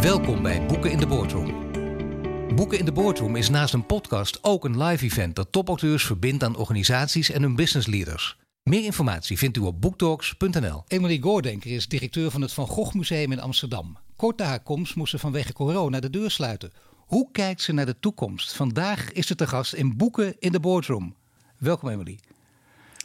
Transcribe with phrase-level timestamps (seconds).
[0.00, 1.72] Welkom bij Boeken in de Boardroom.
[2.54, 6.44] Boeken in de Boardroom is naast een podcast ook een live event dat topauteurs verbindt
[6.44, 8.36] aan organisaties en hun business leaders.
[8.62, 10.84] Meer informatie vindt u op boektalks.nl.
[10.86, 13.98] Emily Goordenker is directeur van het Van Gogh Museum in Amsterdam.
[14.16, 16.72] Kort na haar komst moest ze vanwege corona de deur sluiten.
[16.96, 18.52] Hoe kijkt ze naar de toekomst?
[18.52, 21.16] Vandaag is ze te gast in Boeken in de Boardroom.
[21.58, 22.18] Welkom Emily.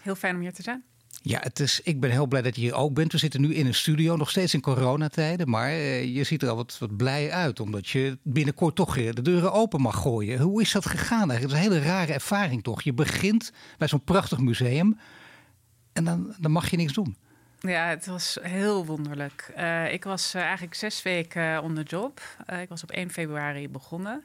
[0.02, 0.84] Heel fijn om hier te zijn.
[1.21, 3.11] Ja, het is, ik ben heel blij dat je hier ook bent.
[3.11, 5.49] We zitten nu in een studio, nog steeds in coronatijden.
[5.49, 9.21] Maar eh, je ziet er al wat, wat blij uit, omdat je binnenkort toch de
[9.21, 10.40] deuren open mag gooien.
[10.40, 11.41] Hoe is dat gegaan eigenlijk?
[11.41, 12.81] Het is een hele rare ervaring toch?
[12.81, 14.99] Je begint bij zo'n prachtig museum
[15.93, 17.18] en dan, dan mag je niks doen.
[17.59, 19.54] Ja, het was heel wonderlijk.
[19.57, 22.21] Uh, ik was uh, eigenlijk zes weken on the job.
[22.62, 24.23] Ik was op 1 februari begonnen.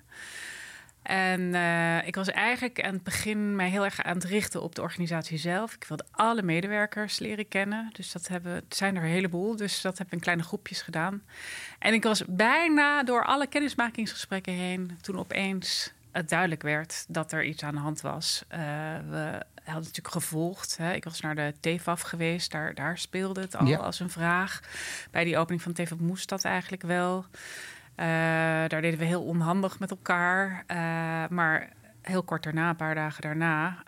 [1.03, 4.75] En uh, ik was eigenlijk aan het begin mij heel erg aan het richten op
[4.75, 5.75] de organisatie zelf.
[5.75, 7.91] Ik wilde alle medewerkers leren kennen.
[7.93, 9.57] Dus dat hebben, het zijn er een heleboel.
[9.57, 11.23] Dus dat heb ik in kleine groepjes gedaan.
[11.79, 14.99] En ik was bijna door alle kennismakingsgesprekken heen.
[15.01, 18.45] Toen opeens het duidelijk werd dat er iets aan de hand was.
[18.53, 18.59] Uh,
[19.09, 20.77] we hadden natuurlijk gevolgd.
[20.77, 20.93] Hè.
[20.93, 22.51] Ik was naar de TFAF geweest.
[22.51, 23.79] Daar, daar speelde het al ja.
[23.79, 24.61] als een vraag.
[25.11, 27.25] Bij die opening van TFAF moest dat eigenlijk wel.
[28.01, 28.07] Uh,
[28.69, 30.65] daar deden we heel onhandig met elkaar.
[30.71, 30.77] Uh,
[31.29, 31.69] maar
[32.03, 33.83] heel kort daarna, een paar dagen daarna,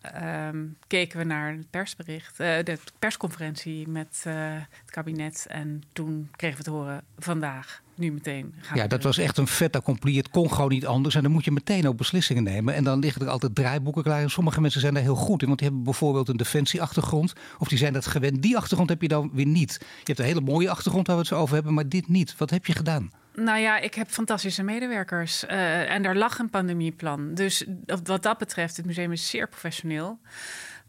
[0.48, 5.46] um, keken we naar het persbericht, uh, de persconferentie met het kabinet.
[5.48, 7.82] En toen kregen we te horen vandaag.
[7.94, 8.54] Nu meteen.
[8.60, 10.16] Gaan ja, dat was echt een vet accompli.
[10.16, 11.14] Het kon gewoon niet anders.
[11.14, 12.74] En dan moet je meteen ook beslissingen nemen.
[12.74, 14.22] En dan liggen er altijd draaiboeken klaar.
[14.22, 15.46] En sommige mensen zijn daar heel goed in.
[15.46, 17.32] Want die hebben bijvoorbeeld een defensieachtergrond.
[17.58, 18.42] Of die zijn dat gewend.
[18.42, 19.76] Die achtergrond heb je dan weer niet.
[19.80, 21.74] Je hebt een hele mooie achtergrond waar we het zo over hebben.
[21.74, 22.36] Maar dit niet.
[22.36, 23.10] Wat heb je gedaan?
[23.34, 25.44] Nou ja, ik heb fantastische medewerkers.
[25.44, 27.34] Uh, en daar lag een pandemieplan.
[27.34, 27.64] Dus
[28.04, 30.18] wat dat betreft, het museum is zeer professioneel.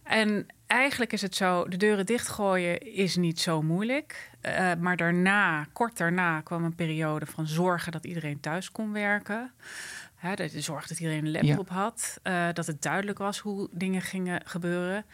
[0.03, 4.31] En eigenlijk is het zo, de deuren dichtgooien is niet zo moeilijk.
[4.41, 9.51] Uh, maar daarna, kort daarna, kwam een periode van zorgen dat iedereen thuis kon werken.
[10.15, 11.75] Hè, de zorg dat iedereen een laptop ja.
[11.75, 12.19] had.
[12.23, 15.05] Uh, dat het duidelijk was hoe dingen gingen gebeuren.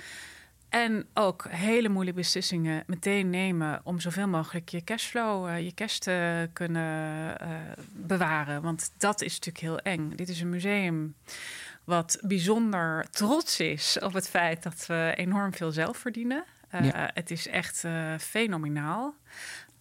[0.70, 5.98] En ook hele moeilijke beslissingen meteen nemen om zoveel mogelijk je cashflow, uh, je cash
[5.98, 7.48] te kunnen uh,
[7.92, 8.62] bewaren.
[8.62, 10.16] Want dat is natuurlijk heel eng.
[10.16, 11.16] Dit is een museum
[11.84, 16.44] wat bijzonder trots is op het feit dat we enorm veel zelf verdienen.
[16.76, 17.12] Uh, ja.
[17.14, 17.84] Het is echt
[18.20, 19.16] fenomenaal.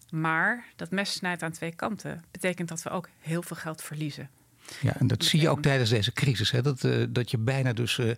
[0.09, 2.23] Maar dat mes snijdt aan twee kanten.
[2.31, 4.29] Betekent dat we ook heel veel geld verliezen.
[4.81, 6.51] Ja, en dat zie je ook tijdens deze crisis.
[6.51, 6.61] Hè?
[6.61, 7.97] Dat, uh, dat je bijna dus.
[7.97, 8.11] Uh,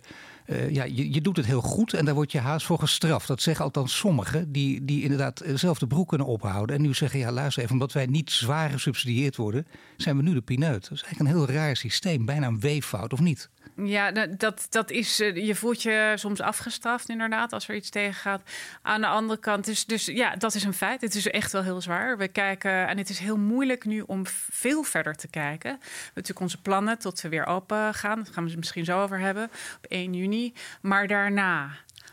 [0.46, 3.26] uh, ja, je, je doet het heel goed en daar word je haast voor gestraft.
[3.28, 6.76] Dat zeggen althans sommigen die, die inderdaad zelf de broek kunnen ophouden.
[6.76, 9.66] En nu zeggen: ja, luister even, omdat wij niet zwaar gesubsidieerd worden,
[9.96, 10.82] zijn we nu de pineut.
[10.82, 13.50] Dat is eigenlijk een heel raar systeem, bijna een weeffout, of niet?
[13.76, 15.16] Ja, dat, dat is.
[15.16, 18.42] Je voelt je soms afgestraft, inderdaad, als er iets tegen gaat.
[18.82, 21.00] Aan de andere kant, dus, dus ja, dat is een feit.
[21.00, 22.18] Het is echt wel heel zwaar.
[22.18, 25.70] We kijken, en het is heel moeilijk nu om veel verder te kijken.
[25.70, 28.22] We hebben natuurlijk onze plannen tot we weer open gaan.
[28.22, 30.31] Daar gaan we het misschien zo over hebben, op 1 juni.
[30.80, 31.70] Maar daarna,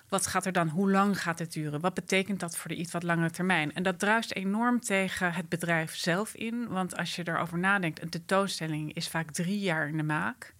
[0.09, 0.67] wat gaat er dan?
[0.67, 1.79] Hoe lang gaat het duren?
[1.79, 3.73] Wat betekent dat voor de iets wat langere termijn?
[3.73, 6.67] En dat druist enorm tegen het bedrijf zelf in.
[6.67, 10.53] Want als je erover nadenkt, een tentoonstelling is vaak drie jaar in de maak.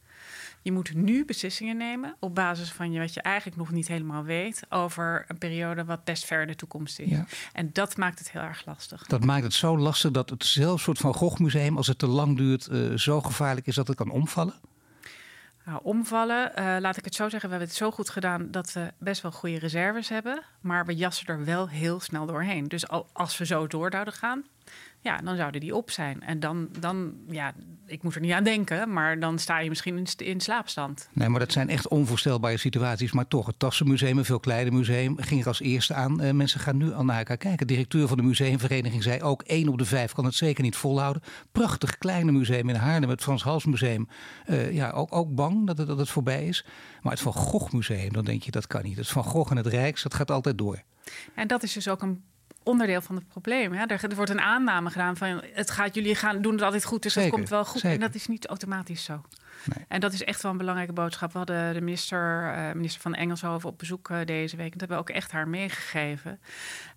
[0.61, 4.23] Je moet nu beslissingen nemen op basis van je, wat je eigenlijk nog niet helemaal
[4.23, 7.09] weet over een periode wat best ver in de toekomst is.
[7.09, 7.25] Ja.
[7.53, 9.05] En dat maakt het heel erg lastig.
[9.07, 12.07] Dat maakt het zo lastig dat het zelfs soort van Gogh Museum, als het te
[12.07, 14.53] lang duurt, uh, zo gevaarlijk is dat het kan omvallen?
[15.77, 18.91] Omvallen, uh, laat ik het zo zeggen, we hebben het zo goed gedaan dat we
[18.97, 20.41] best wel goede reserves hebben.
[20.61, 22.67] Maar we jassen er wel heel snel doorheen.
[22.67, 24.45] Dus als we zo door zouden gaan,
[25.01, 26.21] ja, dan zouden die op zijn.
[26.21, 27.53] En dan, dan, ja,
[27.85, 31.09] ik moet er niet aan denken, maar dan sta je misschien in, in slaapstand.
[31.13, 33.11] Nee, maar dat zijn echt onvoorstelbare situaties.
[33.11, 36.23] Maar toch, het Tassenmuseum, een veel kleiner museum, ging er als eerste aan.
[36.23, 37.67] Uh, mensen gaan nu al naar elkaar kijken.
[37.67, 40.75] De directeur van de museumvereniging zei ook, één op de vijf kan het zeker niet
[40.75, 41.21] volhouden.
[41.51, 44.07] Prachtig kleine museum in Haarlem, het Frans Hals Museum.
[44.47, 46.65] Uh, ja, ook, ook bang dat het, dat het voorbij is.
[47.01, 48.97] Maar het Van Gogh Museum, dan denk je, dat kan niet.
[48.97, 50.81] Het Van Gogh en het Rijks, dat gaat altijd door.
[51.35, 52.23] En dat is dus ook een
[52.69, 53.73] onderdeel van het probleem.
[53.73, 53.85] Hè?
[53.85, 57.03] Er, er, wordt een aanname gedaan van het gaat, jullie gaan doen het altijd goed,
[57.03, 57.81] dus zeker, dat komt wel goed.
[57.81, 57.99] Zeker.
[57.99, 59.21] En dat is niet automatisch zo.
[59.63, 59.85] Nee.
[59.87, 61.31] En dat is echt wel een belangrijke boodschap.
[61.31, 64.71] We hadden de minister, uh, minister van Engelshoven op bezoek uh, deze week.
[64.71, 66.39] En dat hebben we ook echt haar meegegeven.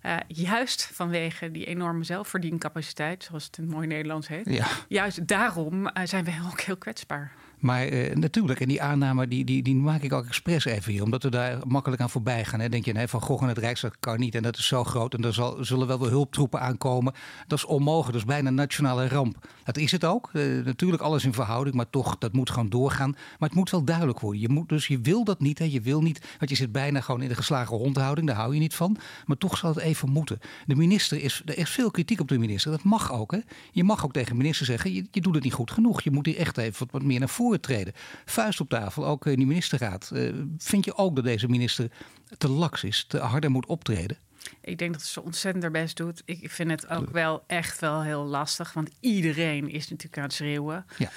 [0.05, 4.49] Uh, juist vanwege die enorme zelfverdiencapaciteit, zoals het in mooi Nederlands heet.
[4.49, 4.67] Ja.
[4.87, 7.31] Juist daarom zijn we ook heel kwetsbaar.
[7.63, 11.03] Maar uh, natuurlijk, en die aanname die, die, die maak ik ook expres even hier.
[11.03, 12.59] Omdat we daar makkelijk aan voorbij gaan.
[12.59, 12.69] Hè.
[12.69, 14.35] Denk je, nee, Van Gogh en het Rijksdag kan niet.
[14.35, 15.13] En dat is zo groot.
[15.13, 17.13] En er zal, zullen wel weer hulptroepen aankomen.
[17.47, 18.11] Dat is onmogelijk.
[18.11, 19.47] Dat is bijna een nationale ramp.
[19.63, 20.29] Dat is het ook.
[20.33, 21.75] Uh, natuurlijk alles in verhouding.
[21.75, 23.11] Maar toch, dat moet gewoon doorgaan.
[23.11, 24.41] Maar het moet wel duidelijk worden.
[24.41, 25.59] Je moet, dus je wil dat niet.
[25.59, 25.65] Hè.
[25.65, 28.27] Je wil niet, want je zit bijna gewoon in de geslagen hondhouding.
[28.27, 28.97] Daar hou je niet van.
[29.25, 30.39] Maar toch zal het even moeten.
[30.65, 32.71] De minister is, er is veel kritiek op de minister.
[32.71, 33.31] Dat mag ook.
[33.31, 33.39] Hè.
[33.71, 36.01] Je mag ook tegen de minister zeggen, je, je doet het niet goed genoeg.
[36.01, 37.93] Je moet hier echt even wat meer naar voren treden.
[38.25, 40.09] Vuist op tafel, ook in die ministerraad.
[40.13, 41.91] Uh, vind je ook dat deze minister
[42.37, 44.17] te laks is, te harder moet optreden?
[44.61, 46.21] Ik denk dat ze ontzettend haar best doet.
[46.25, 48.73] Ik vind het ook wel echt wel heel lastig.
[48.73, 50.85] Want iedereen is natuurlijk aan het schreeuwen.
[50.97, 51.09] Ja.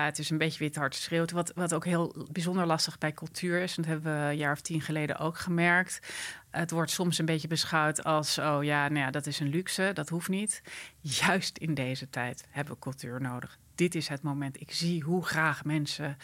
[0.00, 1.30] Uh, het is een beetje wit hard schreeuwt.
[1.30, 3.76] Wat, wat ook heel bijzonder lastig bij cultuur is.
[3.76, 5.98] En dat hebben we een jaar of tien geleden ook gemerkt.
[6.50, 9.90] Het wordt soms een beetje beschouwd als: oh ja, nou ja, dat is een luxe,
[9.94, 10.62] dat hoeft niet.
[11.00, 13.58] Juist in deze tijd hebben we cultuur nodig.
[13.76, 14.60] Dit is het moment.
[14.60, 16.16] Ik zie hoe graag mensen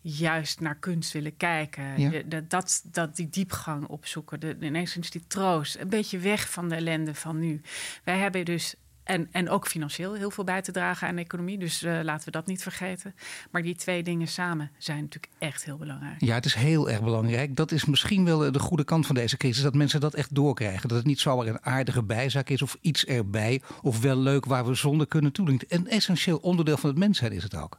[0.00, 2.28] juist naar kunst willen kijken.
[2.28, 4.40] dat, dat, dat, die diepgang opzoeken.
[4.40, 5.76] De, ineens die troost.
[5.76, 7.60] Een beetje weg van de ellende van nu.
[8.04, 8.74] Wij hebben dus.
[9.10, 11.58] En, en ook financieel heel veel bij te dragen aan de economie.
[11.58, 13.14] Dus uh, laten we dat niet vergeten.
[13.50, 16.20] Maar die twee dingen samen zijn natuurlijk echt heel belangrijk.
[16.20, 17.56] Ja, het is heel erg belangrijk.
[17.56, 19.62] Dat is misschien wel de goede kant van deze crisis.
[19.62, 20.88] Dat mensen dat echt doorkrijgen.
[20.88, 23.60] Dat het niet zomaar een aardige bijzaak is of iets erbij.
[23.82, 25.60] Of wel leuk waar we zonder kunnen toedoen.
[25.68, 27.78] Een essentieel onderdeel van het mensheid is het ook.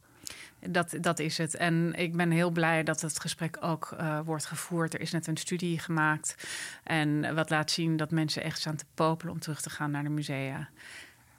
[0.70, 1.56] Dat, dat is het.
[1.56, 4.94] En ik ben heel blij dat het gesprek ook uh, wordt gevoerd.
[4.94, 6.48] Er is net een studie gemaakt.
[6.84, 10.04] En wat laat zien dat mensen echt staan te popelen om terug te gaan naar
[10.04, 10.70] de musea.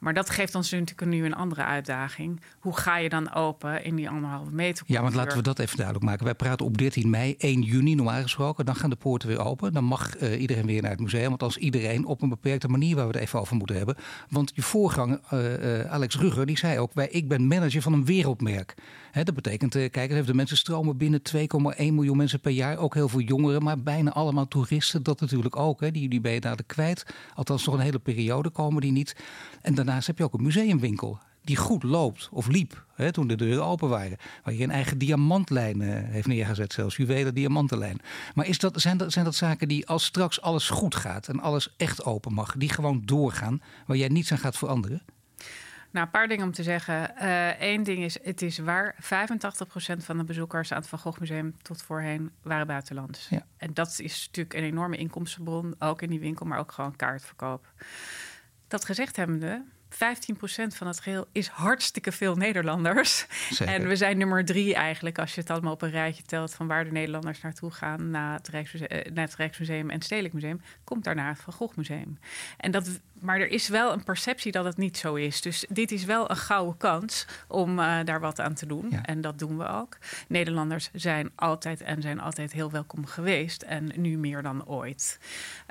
[0.03, 2.41] Maar dat geeft ons natuurlijk nu een andere uitdaging.
[2.59, 4.85] Hoe ga je dan open in die anderhalve meter?
[4.87, 6.25] Ja, want laten we dat even duidelijk maken.
[6.25, 8.65] Wij praten op 13 mei, 1 juni normaal gesproken.
[8.65, 9.73] Dan gaan de poorten weer open.
[9.73, 11.29] Dan mag uh, iedereen weer naar het museum.
[11.29, 13.97] Want als iedereen op een beperkte manier waar we het even over moeten hebben.
[14.29, 16.91] Want je voorganger, uh, uh, Alex Rugger, die zei ook...
[16.95, 18.75] Wij, ik ben manager van een wereldmerk.
[19.13, 22.77] Dat betekent, uh, kijk even, de mensen stromen binnen 2,1 miljoen mensen per jaar.
[22.77, 25.03] Ook heel veel jongeren, maar bijna allemaal toeristen.
[25.03, 25.81] Dat natuurlijk ook.
[25.81, 25.91] Hè.
[25.91, 27.07] Die, die ben je daar kwijt.
[27.35, 29.17] Althans, nog een hele periode komen die niet.
[29.63, 33.35] En daarnaast heb je ook een museumwinkel die goed loopt of liep hè, toen de
[33.35, 34.17] deuren open waren.
[34.45, 38.01] Waar je een eigen diamantlijn uh, heeft neergezet, zelfs juwelen diamantenlijn.
[38.35, 41.41] Maar is dat, zijn, dat, zijn dat zaken die als straks alles goed gaat en
[41.41, 45.03] alles echt open mag, die gewoon doorgaan, waar jij niets aan gaat veranderen?
[45.93, 47.27] Nou, een paar dingen om te zeggen.
[47.63, 49.07] Eén uh, ding is, het is waar, 85%
[49.97, 53.29] van de bezoekers aan het Van Gogh Museum tot voorheen waren buitenlands.
[53.29, 53.47] Ja.
[53.57, 57.73] En dat is natuurlijk een enorme inkomstenbron, ook in die winkel, maar ook gewoon kaartverkoop.
[58.69, 59.97] Dat gezegd hebbende, 15%
[60.69, 63.27] van het geheel is hartstikke veel Nederlanders.
[63.59, 66.67] En we zijn nummer drie eigenlijk, als je het allemaal op een rijtje telt van
[66.67, 70.35] waar de Nederlanders naartoe gaan, naar het Rijksmuseum, eh, naar het Rijksmuseum en het Stedelijk
[70.35, 72.19] Museum, komt daarna het Van Gogh Museum.
[72.57, 75.41] En dat maar er is wel een perceptie dat het niet zo is.
[75.41, 78.93] Dus dit is wel een gouden kans om uh, daar wat aan te doen.
[78.93, 79.97] En dat doen we ook.
[80.29, 83.63] Nederlanders zijn altijd en zijn altijd heel welkom geweest.
[83.63, 85.19] En nu meer dan ooit.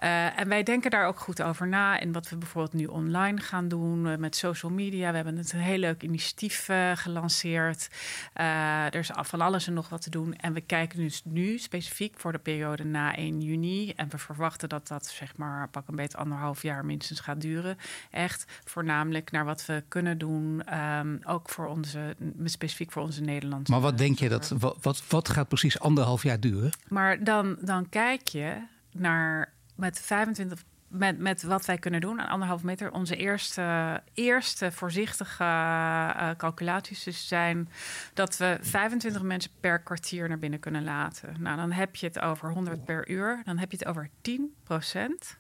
[0.04, 2.00] Uh, en wij denken daar ook goed over na.
[2.00, 5.10] En wat we bijvoorbeeld nu online gaan doen uh, met social media.
[5.10, 7.90] We hebben het een heel leuk initiatief gelanceerd.
[8.34, 10.36] er is van alles en nog wat te doen.
[10.36, 13.94] En we kijken dus nu specifiek voor de periode na 1 juni.
[13.96, 17.78] En we verwachten dat dat zeg maar pak een beetje anderhalf jaar minstens gaat duren.
[18.12, 23.72] Echt voornamelijk naar wat we kunnen doen, um, ook voor onze, specifiek voor onze Nederlandse.
[23.72, 26.72] Maar wat denk je dat, wat, wat, wat gaat precies anderhalf jaar duren?
[26.88, 32.30] Maar dan, dan kijk je naar met 25 met, met wat wij kunnen doen aan
[32.30, 32.92] anderhalf meter.
[32.92, 37.70] Onze eerste, eerste voorzichtige uh, calculaties dus zijn
[38.14, 41.36] dat we 25 mensen per kwartier naar binnen kunnen laten.
[41.40, 43.42] Nou, dan heb je het over 100 per uur.
[43.46, 45.38] Dan heb je het over 10 procent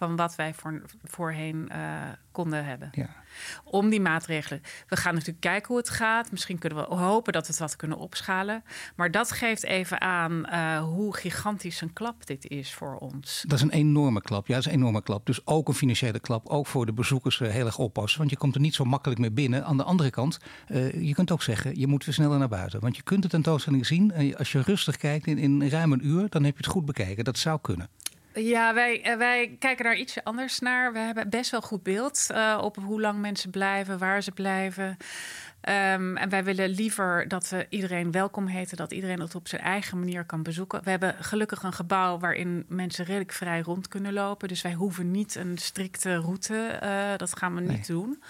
[0.00, 1.76] van wat wij voor, voorheen uh,
[2.32, 2.88] konden hebben.
[2.92, 3.08] Ja.
[3.64, 4.62] Om die maatregelen.
[4.88, 6.30] We gaan natuurlijk kijken hoe het gaat.
[6.30, 8.64] Misschien kunnen we hopen dat we het wat kunnen opschalen.
[8.96, 13.44] Maar dat geeft even aan uh, hoe gigantisch een klap dit is voor ons.
[13.46, 14.46] Dat is een enorme klap.
[14.46, 15.26] Ja, dat is een enorme klap.
[15.26, 16.48] Dus ook een financiële klap.
[16.48, 18.18] Ook voor de bezoekers uh, heel erg oppassen.
[18.18, 19.64] Want je komt er niet zo makkelijk meer binnen.
[19.64, 20.38] Aan de andere kant,
[20.68, 22.80] uh, je kunt ook zeggen, je moet weer sneller naar buiten.
[22.80, 24.12] Want je kunt de tentoonstelling zien.
[24.12, 26.84] En als je rustig kijkt in, in ruim een uur, dan heb je het goed
[26.84, 27.24] bekeken.
[27.24, 27.88] Dat zou kunnen.
[28.34, 30.92] Ja, wij, eh, wij kijken daar iets anders naar.
[30.92, 34.96] We hebben best wel goed beeld uh, op hoe lang mensen blijven, waar ze blijven.
[35.68, 39.62] Um, en wij willen liever dat we iedereen welkom heten, dat iedereen het op zijn
[39.62, 40.84] eigen manier kan bezoeken.
[40.84, 44.48] We hebben gelukkig een gebouw waarin mensen redelijk vrij rond kunnen lopen.
[44.48, 46.80] Dus wij hoeven niet een strikte route.
[46.82, 48.22] Uh, dat gaan we niet doen.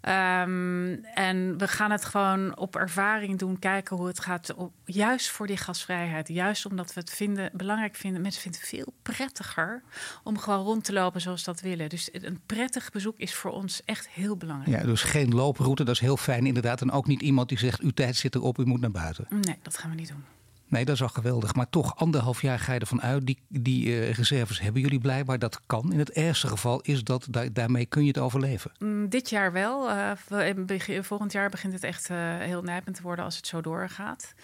[0.00, 4.54] Ehm, en we gaan het gewoon op ervaring doen, kijken hoe het gaat.
[4.54, 6.28] Op, juist voor die gasvrijheid.
[6.28, 8.22] Juist omdat we het vinden, belangrijk vinden.
[8.22, 9.82] Mensen vinden het veel prettiger
[10.22, 11.88] om gewoon rond te lopen zoals dat willen.
[11.88, 14.80] Dus een prettig bezoek is voor ons echt heel belangrijk.
[14.80, 16.80] Ja, dus geen looproute, dat is heel fijn inderdaad.
[16.80, 19.26] En ook niet iemand die zegt, uw tijd zit erop, u moet naar buiten.
[19.30, 20.24] Nee, dat gaan we niet doen.
[20.68, 21.54] Nee, dat is al geweldig.
[21.54, 23.26] Maar toch, anderhalf jaar ga je ervan uit.
[23.26, 25.38] Die, die uh, reserves hebben jullie blijkbaar.
[25.38, 25.92] Dat kan.
[25.92, 28.70] In het ergste geval is dat daarmee kun je het overleven.
[28.78, 29.90] Mm, dit jaar wel.
[29.90, 30.10] Uh,
[31.02, 34.34] volgend jaar begint het echt uh, heel nijpend te worden als het zo doorgaat.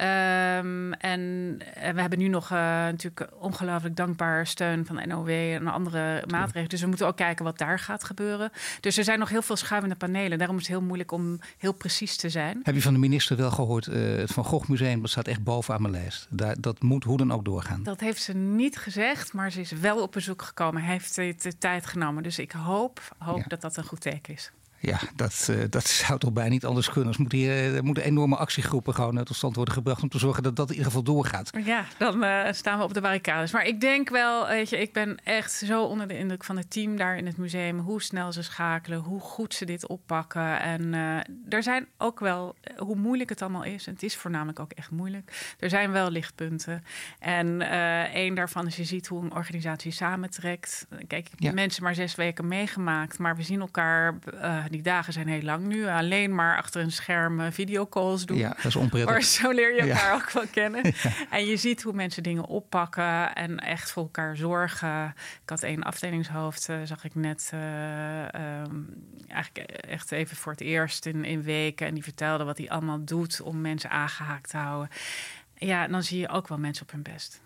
[0.00, 1.56] Um, en,
[1.94, 6.68] we hebben nu nog uh, natuurlijk ongelooflijk dankbaar steun van NOW en andere maatregelen.
[6.68, 8.50] Dus we moeten ook kijken wat daar gaat gebeuren.
[8.80, 10.38] Dus er zijn nog heel veel schuivende panelen.
[10.38, 12.60] Daarom is het heel moeilijk om heel precies te zijn.
[12.62, 13.86] Heb je van de minister wel gehoord?
[13.86, 16.26] Uh, het Van Gogh Museum dat staat echt bovenaan mijn lijst.
[16.30, 17.82] Daar, dat moet hoe dan ook doorgaan.
[17.82, 20.82] Dat heeft ze niet gezegd, maar ze is wel op bezoek gekomen.
[20.82, 22.22] Hij heeft de tijd genomen.
[22.22, 23.44] Dus ik hoop, hoop ja.
[23.48, 24.52] dat dat een goed teken is.
[24.84, 27.12] Ja, dat, uh, dat zou toch bijna niet anders kunnen.
[27.12, 30.42] Er moeten, hier, er moeten enorme actiegroepen gewoon tot stand worden gebracht om te zorgen
[30.42, 31.50] dat dat in ieder geval doorgaat.
[31.64, 33.52] Ja, dan uh, staan we op de barricades.
[33.52, 36.70] Maar ik denk wel, weet je, ik ben echt zo onder de indruk van het
[36.70, 37.78] team daar in het museum.
[37.78, 40.60] Hoe snel ze schakelen, hoe goed ze dit oppakken.
[40.60, 41.16] En uh,
[41.48, 43.86] er zijn ook wel, hoe moeilijk het allemaal is.
[43.86, 45.54] En het is voornamelijk ook echt moeilijk.
[45.58, 46.84] Er zijn wel lichtpunten.
[47.18, 47.60] En
[48.12, 50.86] één daarvan is, je ziet hoe een organisatie samentrekt.
[51.06, 51.52] Kijk, ik heb ja.
[51.52, 54.18] mensen maar zes weken meegemaakt, maar we zien elkaar
[54.74, 55.86] die dagen zijn heel lang nu.
[55.86, 58.36] Alleen maar achter een scherm eh, videocalls doen.
[58.36, 59.10] Ja, dat is onprettig.
[59.10, 60.14] Maar zo leer je elkaar ja.
[60.14, 60.82] ook wel kennen.
[61.02, 61.10] Ja.
[61.30, 65.14] En je ziet hoe mensen dingen oppakken en echt voor elkaar zorgen.
[65.42, 67.60] Ik had één afdelingshoofd, uh, zag ik net uh,
[68.62, 68.88] um,
[69.28, 71.86] eigenlijk echt even voor het eerst in, in weken.
[71.86, 74.88] En die vertelde wat hij allemaal doet om mensen aangehaakt te houden.
[75.56, 77.40] Ja, dan zie je ook wel mensen op hun best.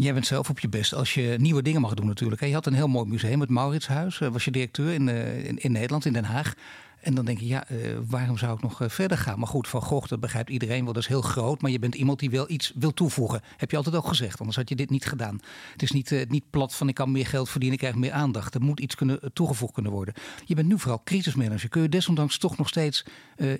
[0.00, 2.40] Jij bent zelf op je best als je nieuwe dingen mag doen natuurlijk.
[2.44, 4.18] Je had een heel mooi museum, het Mauritshuis.
[4.18, 6.54] Was je directeur in, in, in Nederland, in Den Haag.
[7.00, 9.38] En dan denk je, ja, uh, waarom zou ik nog verder gaan?
[9.38, 11.60] Maar goed, Van Gogh, dat begrijpt iedereen wel, dat is heel groot.
[11.62, 13.40] Maar je bent iemand die wel iets wil toevoegen.
[13.56, 15.40] Heb je altijd ook gezegd, anders had je dit niet gedaan.
[15.72, 18.54] Het is niet, niet plat van ik kan meer geld verdienen, ik krijg meer aandacht.
[18.54, 20.14] Er moet iets kunnen, toegevoegd kunnen worden.
[20.44, 21.68] Je bent nu vooral crisismanager.
[21.68, 23.04] Kun je desondanks toch nog steeds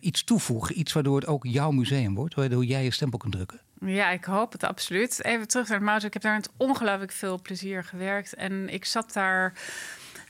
[0.00, 0.78] iets toevoegen?
[0.78, 3.60] Iets waardoor het ook jouw museum wordt, waardoor jij je stempel kunt drukken?
[3.80, 5.24] Ja, ik hoop het absoluut.
[5.24, 6.04] Even terug naar het Maus.
[6.04, 8.34] Ik heb daar met ongelooflijk veel plezier gewerkt.
[8.34, 9.52] En ik zat daar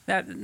[0.05, 0.35] nou,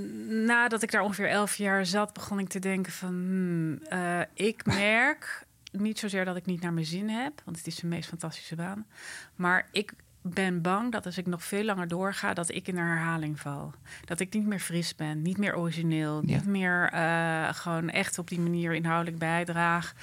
[0.45, 3.09] nadat ik daar ongeveer elf jaar zat, begon ik te denken van...
[3.09, 7.43] Hmm, uh, ik merk niet zozeer dat ik niet naar mijn zin heb...
[7.45, 8.87] want het is de meest fantastische baan.
[9.35, 12.35] Maar ik ben bang dat als ik nog veel langer doorga...
[12.35, 13.73] dat ik in een herhaling val.
[14.05, 16.23] Dat ik niet meer fris ben, niet meer origineel...
[16.27, 16.35] Ja.
[16.35, 19.95] niet meer uh, gewoon echt op die manier inhoudelijk bijdraag...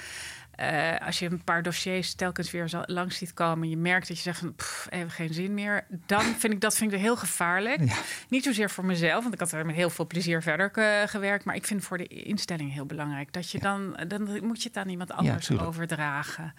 [0.60, 4.22] Uh, als je een paar dossiers telkens weer langs ziet komen, je merkt dat je
[4.22, 7.84] zegt van pff, even geen zin meer, dan vind ik dat vind ik heel gevaarlijk.
[7.84, 7.94] Ja.
[8.28, 10.70] Niet zozeer voor mezelf, want ik had er met heel veel plezier verder
[11.08, 13.64] gewerkt, maar ik vind voor de instelling heel belangrijk dat je ja.
[13.64, 16.54] dan, dan moet je het aan iemand anders ja, overdragen.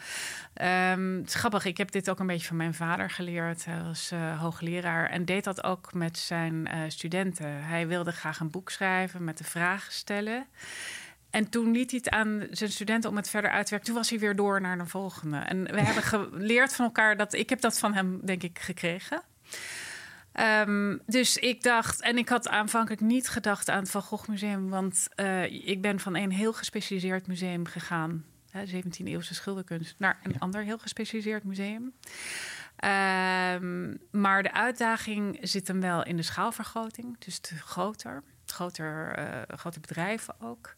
[0.62, 3.66] Um, het is grappig, ik heb dit ook een beetje van mijn vader geleerd.
[3.66, 7.64] Hij was uh, hoogleraar en deed dat ook met zijn uh, studenten.
[7.64, 10.46] Hij wilde graag een boek schrijven met de vragen stellen.
[11.36, 13.88] En toen liet hij het aan zijn studenten om het verder uit te werken.
[13.88, 15.38] Toen was hij weer door naar de volgende.
[15.38, 19.22] En we hebben geleerd van elkaar dat ik heb dat van hem, denk ik, gekregen.
[20.68, 24.70] Um, dus ik dacht, en ik had aanvankelijk niet gedacht aan het Van Gogh Museum,
[24.70, 30.20] want uh, ik ben van een heel gespecialiseerd museum gegaan, hè, 17e eeuwse schilderkunst, naar
[30.24, 30.40] een ja.
[30.40, 31.94] ander heel gespecialiseerd museum.
[33.54, 38.24] Um, maar de uitdaging zit hem wel in de schaalvergroting, dus te groter
[38.56, 40.76] groter, uh, grote bedrijven ook.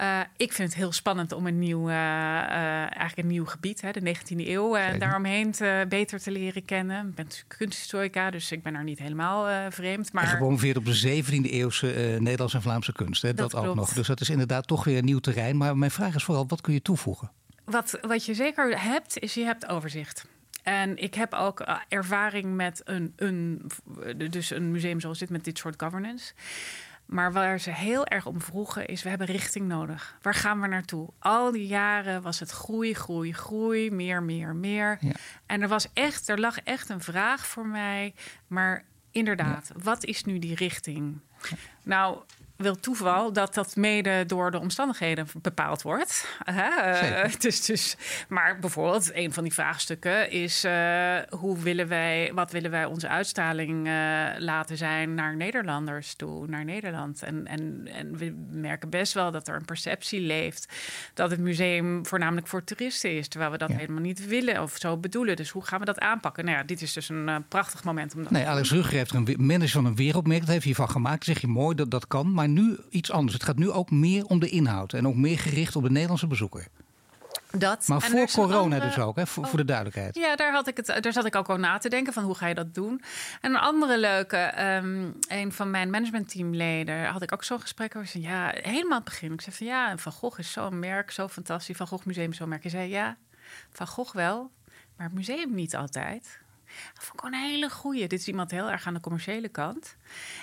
[0.00, 3.90] Uh, ik vind het heel spannend om een nieuw, uh, eigenlijk een nieuw gebied, hè,
[3.90, 7.08] de 19e eeuw, en daaromheen te, beter te leren kennen.
[7.08, 10.12] Ik ben kunsthistorica, dus ik ben er niet helemaal vreemd.
[10.12, 10.22] Maar...
[10.22, 11.86] En gepromoveerd op de 17e eeuwse
[12.20, 13.92] Nederlandse en Vlaamse kunst, hè, dat, dat ook nog.
[13.92, 15.56] Dus dat is inderdaad toch weer een nieuw terrein.
[15.56, 17.30] Maar mijn vraag is vooral, wat kun je toevoegen?
[17.64, 20.26] Wat, wat je zeker hebt, is je hebt overzicht.
[20.66, 23.70] En ik heb ook ervaring met een, een,
[24.16, 26.32] dus een museum zoals dit, met dit soort governance.
[27.06, 30.18] Maar waar ze heel erg om vroegen is: we hebben richting nodig.
[30.22, 31.08] Waar gaan we naartoe?
[31.18, 34.98] Al die jaren was het groei, groei, groei, meer, meer, meer.
[35.00, 35.12] Ja.
[35.46, 38.14] En er was echt, er lag echt een vraag voor mij.
[38.46, 39.82] Maar inderdaad, ja.
[39.82, 41.20] wat is nu die richting?
[41.42, 41.56] Ja.
[41.82, 42.18] Nou,
[42.56, 46.38] wil toeval dat dat mede door de omstandigheden bepaald wordt.
[46.50, 47.96] Uh, dus, dus,
[48.28, 53.08] maar bijvoorbeeld, een van die vraagstukken is: uh, hoe willen wij, wat willen wij onze
[53.08, 53.92] uitstraling uh,
[54.38, 57.22] laten zijn naar Nederlanders toe, naar Nederland?
[57.22, 60.74] En, en, en we merken best wel dat er een perceptie leeft
[61.14, 63.76] dat het museum voornamelijk voor toeristen is, terwijl we dat ja.
[63.76, 65.36] helemaal niet willen of zo bedoelen.
[65.36, 66.44] Dus hoe gaan we dat aanpakken?
[66.44, 69.16] Nou ja, dit is dus een prachtig moment om dat nee, Alex Rugger heeft er
[69.16, 71.24] een manager van een wereldmerk, dat heeft hiervan gemaakt.
[71.24, 73.32] zeg je mooi dat dat kan, maar maar nu iets anders.
[73.32, 76.26] Het gaat nu ook meer om de inhoud en ook meer gericht op de Nederlandse
[76.26, 76.66] bezoeker.
[77.50, 77.88] Dat.
[77.88, 79.26] Maar En voor corona andere- dus ook, hè?
[79.26, 80.14] Voor, voor de duidelijkheid.
[80.14, 82.34] Ja, daar, had ik het, daar zat ik ook al na te denken van hoe
[82.34, 83.02] ga je dat doen.
[83.40, 88.08] En een andere leuke, ehm, een van mijn managementteamleden had ik ook zo'n gesprek over.
[88.08, 89.32] Ze zei, ja, helemaal aan het begin.
[89.32, 91.76] Ik zei van ja, Van Gogh is zo'n merk, zo fantastisch.
[91.76, 92.62] Van Gogh Museum zo'n merk.
[92.62, 93.16] Hij zei ja,
[93.70, 94.50] Van Gogh wel,
[94.96, 96.38] maar het museum niet altijd.
[96.94, 98.08] Dat vond ik gewoon een hele goeie.
[98.08, 99.96] Dit is iemand heel erg aan de commerciële kant.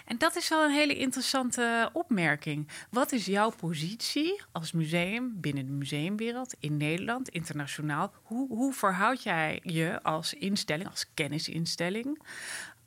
[0.05, 2.67] En dat is wel een hele interessante opmerking.
[2.89, 8.13] Wat is jouw positie als museum binnen de museumwereld in Nederland, internationaal?
[8.23, 12.21] Hoe, hoe verhoud jij je als instelling, als kennisinstelling?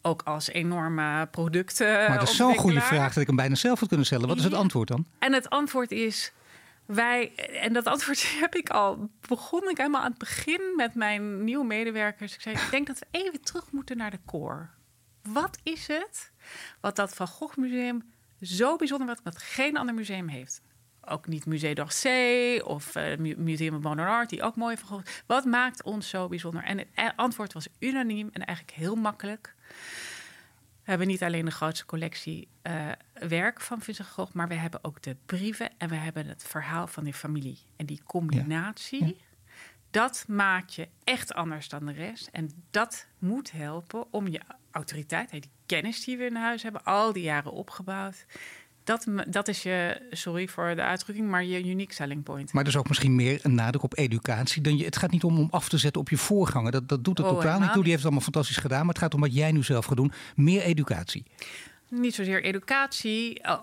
[0.02, 1.86] Ook als enorme producten.
[1.86, 4.28] Maar dat is zo'n goede vraag dat ik hem bijna zelf had kunnen stellen.
[4.28, 5.06] Wat is het antwoord dan?
[5.18, 6.32] En het antwoord is.
[6.86, 11.44] Wij, en dat antwoord heb ik al, begon ik helemaal aan het begin met mijn
[11.44, 12.34] nieuwe medewerkers.
[12.34, 14.68] Ik zei, ik denk dat we even terug moeten naar de core.
[15.22, 16.32] Wat is het
[16.80, 20.60] wat dat Van Gogh Museum zo bijzonder wat, wat geen ander museum heeft?
[21.08, 24.88] Ook niet Musée d'Orsay of eh, Mu- Museum of Modern Art, die ook mooi van
[24.88, 25.06] Gogh.
[25.26, 26.62] Wat maakt ons zo bijzonder?
[26.64, 29.54] En het eh, antwoord was unaniem en eigenlijk heel makkelijk.
[30.86, 34.84] We hebben niet alleen de grootste collectie eh, werk van Vincent Gogh, maar we hebben
[34.84, 37.58] ook de brieven en we hebben het verhaal van die familie.
[37.76, 39.12] En die combinatie, Ja.
[39.90, 42.28] dat maakt je echt anders dan de rest.
[42.32, 44.40] En dat moet helpen om je
[44.70, 48.26] autoriteit, die kennis die we in huis hebben, al die jaren opgebouwd.
[48.86, 52.52] Dat, dat is je, sorry voor de uitdrukking, maar je unique selling point.
[52.52, 54.62] Maar dus ook misschien meer een nadruk op educatie.
[54.62, 56.72] Dan je, het gaat niet om om af te zetten op je voorganger.
[56.72, 57.82] Dat, dat doet het Oh, totaal niet toe.
[57.82, 58.78] Die heeft het allemaal fantastisch gedaan.
[58.78, 60.12] Maar het gaat om wat jij nu zelf gaat doen.
[60.34, 61.24] Meer educatie.
[61.88, 63.58] niet zozeer educatie eh,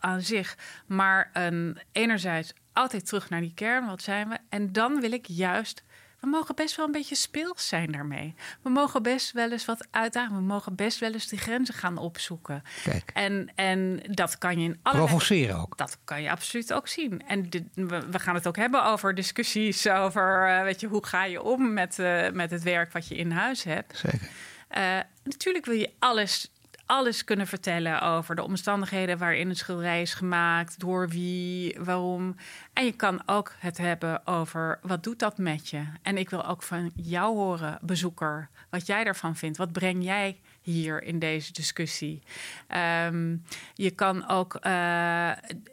[0.00, 4.38] aan zich, maar een, enerzijds altijd terug naar die kern, wat zijn we?
[4.48, 5.82] En dan wil ik juist,
[6.20, 8.34] we mogen best wel een beetje speels zijn daarmee.
[8.62, 11.98] We mogen best wel eens wat uitdagen, we mogen best wel eens die grenzen gaan
[11.98, 12.62] opzoeken.
[12.84, 15.08] Kijk, En, en dat kan je in allerlei...
[15.08, 15.76] provoceren ook.
[15.78, 17.26] Dat kan je absoluut ook zien.
[17.26, 21.06] En dit- we, we gaan het ook hebben over discussies over, eh, weet je, hoe
[21.06, 23.98] ga je om met, eh, met het werk wat je in huis hebt.
[23.98, 24.28] Zeker.
[24.68, 26.50] Eh, natuurlijk wil je alles,
[26.86, 32.36] alles kunnen vertellen over de omstandigheden waarin het schilderij is gemaakt, door wie, waarom.
[32.72, 35.84] En je kan ook het hebben over wat doet dat met je.
[36.02, 39.58] En ik wil ook van jou horen, bezoeker, wat jij daarvan vindt.
[39.58, 42.22] Wat breng jij hier in deze discussie?
[42.66, 43.36] Ehm,
[43.74, 45.30] je kan ook, eh,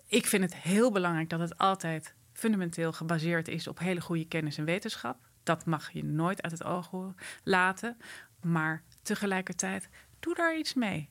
[0.08, 4.58] ik vind het heel belangrijk dat het altijd fundamenteel gebaseerd is op hele goede kennis
[4.58, 5.17] en wetenschap.
[5.43, 6.89] Dat mag je nooit uit het oog
[7.43, 7.98] laten.
[8.41, 9.89] Maar tegelijkertijd,
[10.23, 11.09] doe daar iets mee.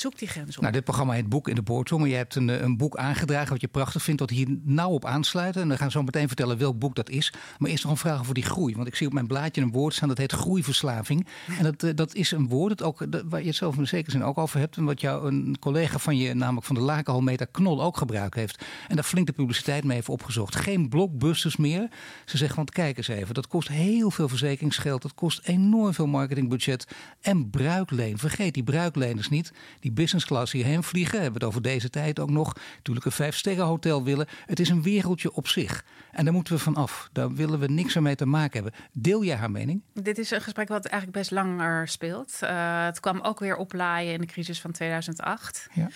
[0.00, 0.62] Zoek die grens op.
[0.62, 2.02] Nou, dit programma heet Boek in de Boardroom.
[2.02, 4.90] En je hebt een, eh, een boek aangedragen wat je prachtig vindt, dat hier nauw
[4.90, 5.56] op aansluit.
[5.56, 7.32] En we gaan zo meteen vertellen welk boek dat is.
[7.58, 8.74] Maar eerst nog een vraag over die groei.
[8.74, 11.26] Want ik zie op mijn blaadje een woord staan dat heet groeiverslaving.
[11.58, 13.86] En dat, eh, dat is een woord dat ook, dat- waar je het zelf in
[13.86, 14.76] zekere zin ook over hebt.
[14.76, 18.34] En wat jou een collega van je, namelijk van de Lakenhal Meta Knol, ook gebruikt
[18.34, 18.64] heeft.
[18.88, 20.56] En daar flink de publiciteit mee heeft opgezocht.
[20.56, 21.88] Geen blockbusters meer.
[22.24, 25.02] Ze zeggen, want kijk eens even, dat kost heel veel verzekeringsgeld.
[25.02, 26.86] Dat kost enorm veel marketingbudget.
[27.20, 28.18] En bruikleen.
[28.18, 29.52] Vergeet die bruikleners niet.
[29.80, 31.20] Die business class hierheen vliegen.
[31.20, 32.54] Hebben we het over deze tijd ook nog.
[32.76, 34.26] Natuurlijk een vijfsterren hotel willen.
[34.46, 35.84] Het is een wereldje op zich.
[36.12, 37.08] En daar moeten we van af.
[37.12, 38.80] Daar willen we niks mee te maken hebben.
[38.92, 39.82] Deel jij haar mening?
[39.94, 42.38] Dit is een gesprek wat eigenlijk best langer speelt.
[42.40, 45.68] Eh, het kwam ook weer oplaaien in de crisis van 2008.
[45.72, 45.88] Ja.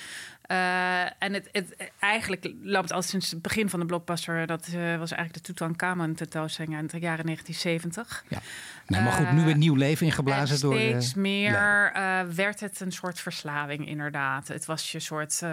[0.44, 4.46] Eh, en het, het, eigenlijk loopt al sinds het begin van de blockbuster.
[4.46, 8.24] Dat eh, was eigenlijk de Tutankhamun tentoonstelling uit de jaren 1970.
[8.28, 8.38] Ja.
[8.86, 10.74] Nou, maar goed, nu weer nieuw leven ingeblazen en door...
[10.74, 14.48] eh, steeds meer eh, werd het een soort verslaving, inderdaad.
[14.48, 15.48] Het was je soort, eh,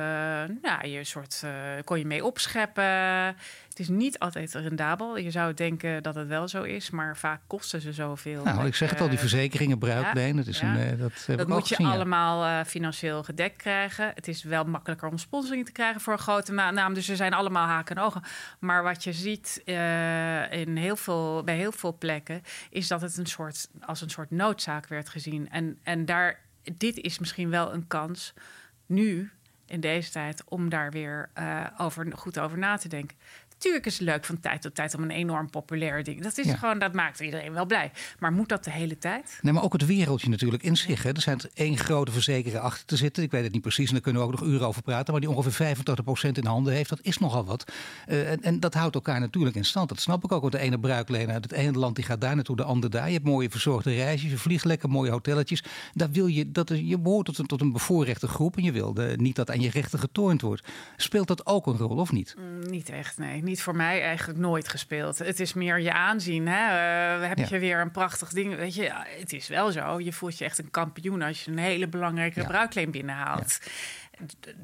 [0.62, 1.52] nou, je soort, eh,
[1.84, 3.36] kon je mee opscheppen.
[3.72, 5.18] Het is niet altijd rendabel.
[5.18, 8.44] Je zou denken dat het wel zo is, maar vaak kosten ze zoveel.
[8.44, 10.36] Nou, ik zeg het al, die Eh, verzekeringen, bruikleen.
[10.36, 10.76] Dat, is ja.
[10.76, 14.12] een, eh, dat dat moet je gezien, allemaal eh, financieel gedekt krijgen.
[14.16, 16.94] Het is wel makkelijker om sponsoring te krijgen voor een grote na- naam.
[16.94, 18.24] Dus er zijn allemaal haken en ogen.
[18.60, 19.62] Maar wat je ziet
[20.50, 22.42] in heel veel, bij heel veel plekken...
[22.70, 25.50] is dat het een soort, als een soort noodzaak werd gezien.
[25.50, 26.40] En, en daar,
[26.78, 28.34] dit is misschien wel een kans
[28.86, 29.32] nu,
[29.66, 30.44] in deze tijd...
[30.46, 31.30] om daar weer
[31.78, 33.18] over, goed over na te denken.
[33.62, 36.22] Tuurlijk is het leuk van tijd tot tijd om een enorm populair ding.
[36.22, 36.56] Dat is Ja.
[36.56, 37.92] gewoon, dat maakt iedereen wel blij.
[38.20, 39.40] Maar moet dat de hele tijd?
[39.42, 41.04] Nee, maar ook het wereldje natuurlijk in zich.
[41.04, 41.10] Hè.
[41.10, 43.24] Er zijn één grote verzekeraar achter te zitten.
[43.24, 45.12] Ik weet het niet precies en daar kunnen we ook nog uren over praten.
[45.12, 46.90] Maar die ongeveer 85% in handen heeft.
[46.90, 47.72] Dat is nogal wat.
[48.06, 49.90] Eh, en, en dat houdt elkaar natuurlijk in stand.
[49.90, 50.42] Dat snap ik ook.
[50.42, 53.08] Want de ene bruiklener uit het ene land die gaat daar naartoe, de andere daar.
[53.08, 54.32] Je hebt mooie verzorgde reisjes.
[54.32, 55.64] Je vliegt lekker mooie hotelletjes.
[55.94, 58.58] Daar wil je, dat je behoort tot een, tot een bevoorrechte groep.
[58.58, 60.68] En je wil de- niet dat aan je rechten getoond wordt.
[60.98, 62.36] Speelt dat ook een rol of niet?
[62.38, 63.44] Mm, Niet echt, nee.
[63.52, 65.18] Niet voor mij eigenlijk nooit gespeeld.
[65.18, 66.48] Het is meer je aanzien.
[66.48, 66.68] Hè?
[67.22, 67.46] Eh, heb Ja.
[67.50, 68.56] je weer een prachtig ding.
[68.56, 70.00] Weet je, ja, het is wel zo.
[70.00, 72.48] Je voelt je echt een kampioen als je een hele belangrijke Ja.
[72.48, 73.60] bruikleen binnenhaalt.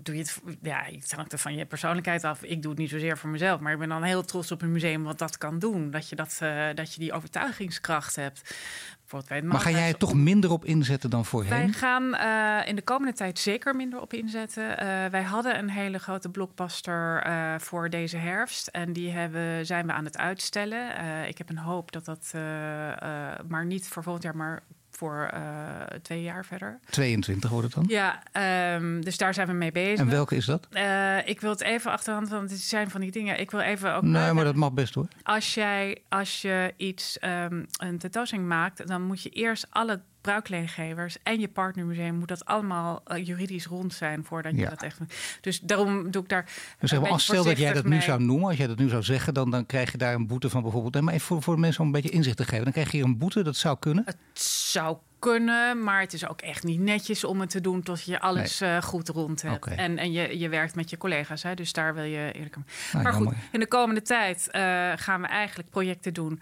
[0.04, 0.42] Doe je het.
[0.62, 2.44] Ja, het hangt er van je persoonlijkheid af.
[2.44, 4.72] Ik doe het niet zozeer voor mezelf, maar ik ben dan heel trots op een
[4.72, 5.92] museum wat dat kan doen.
[5.92, 8.56] Dat je, dat, uh, dat je die overtuigingskracht hebt.
[9.44, 11.50] Maar ga jij er toch minder op inzetten dan voorheen?
[11.50, 14.70] Wij gaan uh, in de komende tijd zeker minder op inzetten.
[14.70, 18.68] Uh, wij hadden een hele grote blockbuster uh, voor deze herfst.
[18.68, 21.28] En die hebben, zijn we aan het uitstellen.
[21.28, 22.32] ik heb een hoop dat dat,
[23.48, 24.64] maar niet voor volgend jaar, maar
[24.98, 25.40] voor uh,
[26.02, 26.80] twee jaar verder.
[26.90, 27.86] 22 wordt het dan?
[27.88, 28.24] Ja,
[28.76, 30.00] um, dus daar zijn we mee bezig.
[30.00, 30.68] En welke is dat?
[30.72, 33.40] Uh, ik wil het even achterhand, want het zijn van die dingen.
[33.40, 34.04] Ik wil even ook.
[34.04, 35.08] Nee, maar dat mag best hoor.
[35.24, 41.18] Als jij, als je iets, um, een tentoonstelling maakt, dan moet je eerst alle bruikleengevers
[41.24, 45.00] en je partnermuseum moet dat allemaal uh, juridisch rond zijn voordat je dat echt.
[45.42, 46.44] Dus daarom doe ik daar.
[46.80, 48.90] Dus zeg maar, als stel dat jij dat nu zou noemen, als jij dat nu
[48.90, 51.04] zou zeggen, dan, dan krijg je daar een boete van bijvoorbeeld.
[51.04, 53.06] Maar even voor, voor mensen om een beetje inzicht te geven, dan krijg je hier
[53.06, 53.44] een boete.
[53.44, 54.04] Dat zou kunnen.
[54.06, 58.04] Het zou kunnen, maar het is ook echt niet netjes om het te doen tot
[58.04, 58.76] je alles nee.
[58.76, 59.56] uh, goed rond hebt.
[59.56, 59.76] Okay.
[59.76, 62.56] En, en je, je werkt met je collega's, hè, dus daar wil je eerlijk.
[62.94, 66.42] Ah, maar goed, in de komende tijd uh, gaan we eigenlijk projecten doen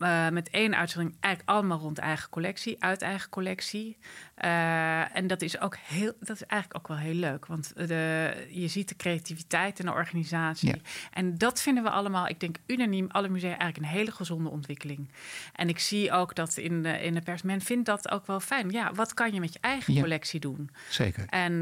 [0.00, 3.98] uh, met één uitzending eigenlijk allemaal rond eigen collectie, uit eigen collectie.
[4.44, 8.34] Uh, en dat is ook heel, dat is eigenlijk ook wel heel leuk, want de,
[8.50, 10.68] je ziet de creativiteit in de organisatie.
[10.68, 10.76] Ja.
[11.12, 15.10] En dat vinden we allemaal, ik denk unaniem, alle musea eigenlijk een hele gezonde ontwikkeling.
[15.52, 18.40] En ik zie ook dat in de, in de pers, men vindt dat ook wel
[18.40, 18.70] fijn.
[18.70, 20.00] Ja, wat kan je met je eigen ja.
[20.00, 20.70] collectie doen?
[20.88, 21.24] Zeker.
[21.28, 21.60] En uh,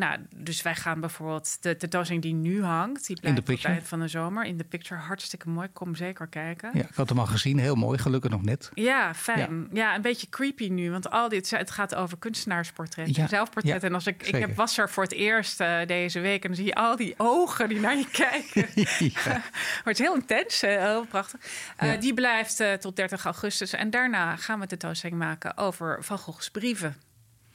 [0.00, 3.88] nou, dus wij gaan bijvoorbeeld de tentoonstelling die nu hangt, die blijft tot het eind
[3.88, 5.68] van de zomer in de picture hartstikke mooi.
[5.72, 6.70] Kom zeker kijken.
[6.74, 8.70] Ja, ik had hem al gezien, heel mooi, gelukkig nog net.
[8.74, 9.68] Ja, fijn.
[9.72, 13.82] Ja, ja een beetje creepy nu, want al dit, het gaat over kunstenaarsportretten, ja, zelfportretten.
[13.82, 16.48] Ja, en als ik, ik heb, was er voor het eerst uh, deze week en
[16.48, 18.68] dan zie je al die ogen die naar je kijken.
[19.14, 19.42] maar
[19.84, 21.40] het is heel intens, uh, heel prachtig.
[21.82, 23.72] Uh, die blijft tot 30 augustus.
[23.72, 26.96] En daarna gaan we de tentoonstelling maken over Van Gogh's brieven.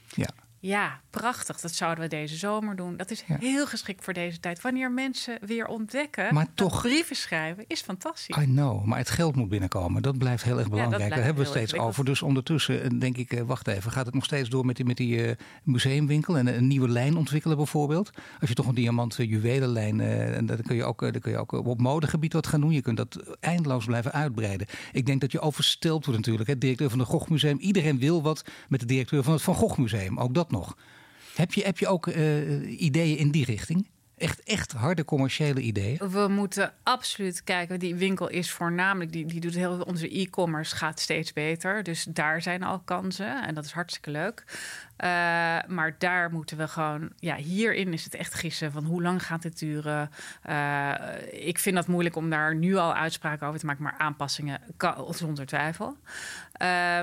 [0.08, 0.30] Ja.
[0.60, 1.60] Ja, prachtig.
[1.60, 2.98] Dat zouden we deze zomer doen.
[2.98, 3.38] Dat is ja.
[3.40, 4.62] heel geschikt voor deze tijd.
[4.62, 8.38] Wanneer mensen weer ontdekken maar toch, brieven schrijven, is fantastisch.
[8.38, 10.02] I know, maar het geld moet binnenkomen.
[10.02, 11.04] Dat blijft heel erg belangrijk.
[11.04, 12.06] Ja, Daar hebben we steeds over.
[12.06, 15.28] Dus ondertussen denk ik, wacht even, gaat het nog steeds door met die, met die
[15.28, 15.32] uh,
[15.64, 18.10] museumwinkel en een nieuwe lijn ontwikkelen bijvoorbeeld?
[18.40, 21.38] Als je toch een diamanten juwelenlijn, uh, en dan kun je ook, dan kun je
[21.38, 22.72] ook op modegebied wat gaan doen.
[22.72, 24.68] Je kunt dat eindeloos blijven uitbreiden.
[24.92, 26.50] Ik denk dat je overstelpt wordt natuurlijk.
[26.50, 27.60] Het directeur van het Gogh Museum.
[27.60, 30.20] Iedereen wil wat met de directeur van het Van Gogh Museum.
[30.20, 30.78] Ook dat nog.
[31.36, 33.88] Heb je, heb je ook uh, ideeën in die richting?
[34.18, 36.12] Echt, echt harde commerciële ideeën?
[36.12, 37.80] We moeten absoluut kijken.
[37.80, 41.84] Die winkel is voornamelijk, die, die doet heel onze e-commerce gaat steeds beter.
[41.84, 44.44] Dus daar zijn al kansen en dat is hartstikke leuk.
[45.04, 45.08] Uh,
[45.68, 49.42] maar daar moeten we gewoon, ja, hierin is het echt gissen van hoe lang gaat
[49.42, 50.12] dit duren.
[50.50, 50.94] Uh,
[51.32, 55.14] ik vind dat moeilijk om daar nu al uitspraken over te maken, maar aanpassingen kan,
[55.14, 55.98] zonder twijfel.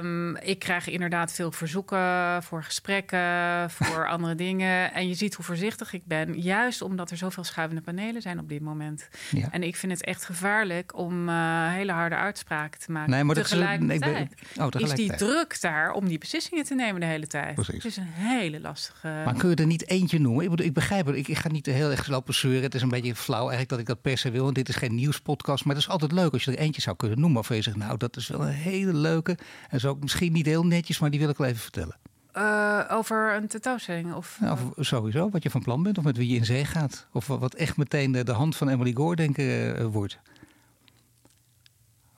[0.00, 4.92] Um, ik krijg inderdaad veel verzoeken voor gesprekken, voor andere dingen.
[4.92, 8.48] En je ziet hoe voorzichtig ik ben, juist omdat er zoveel schuivende panelen zijn op
[8.48, 9.08] dit moment.
[9.30, 9.48] Ja.
[9.50, 13.10] En ik vind het echt gevaarlijk om uh, hele harde uitspraken te maken.
[13.10, 16.64] Nee, maar tegelijkertijd, dat is, nee, oh, tegelijkertijd is die druk daar om die beslissingen
[16.64, 17.54] te nemen de hele tijd.
[17.54, 17.85] Precies.
[17.86, 19.06] Is een hele lastige.
[19.24, 20.44] Maar kun je er niet eentje noemen?
[20.44, 21.16] Ik, bedoel, ik begrijp het.
[21.16, 22.62] Ik, ik ga niet heel erg lopen zeuren.
[22.62, 24.42] Het is een beetje flauw eigenlijk dat ik dat per se wil.
[24.42, 25.64] Want dit is geen nieuwspodcast.
[25.64, 27.38] Maar het is altijd leuk als je er eentje zou kunnen noemen.
[27.40, 29.38] Of je zegt, nou, dat is wel een hele leuke.
[29.68, 31.96] En zo misschien niet heel netjes, maar die wil ik wel even vertellen.
[32.36, 34.14] Uh, over een tentoonstelling?
[34.14, 35.98] Of, ja, of sowieso, wat je van plan bent.
[35.98, 37.06] Of met wie je in zee gaat.
[37.12, 39.44] Of wat echt meteen de, de hand van Emily Gore denken
[39.80, 40.18] uh, wordt.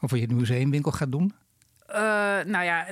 [0.00, 1.34] Of wat je in de museumwinkel gaat doen.
[1.90, 1.96] Uh,
[2.44, 2.86] nou ja,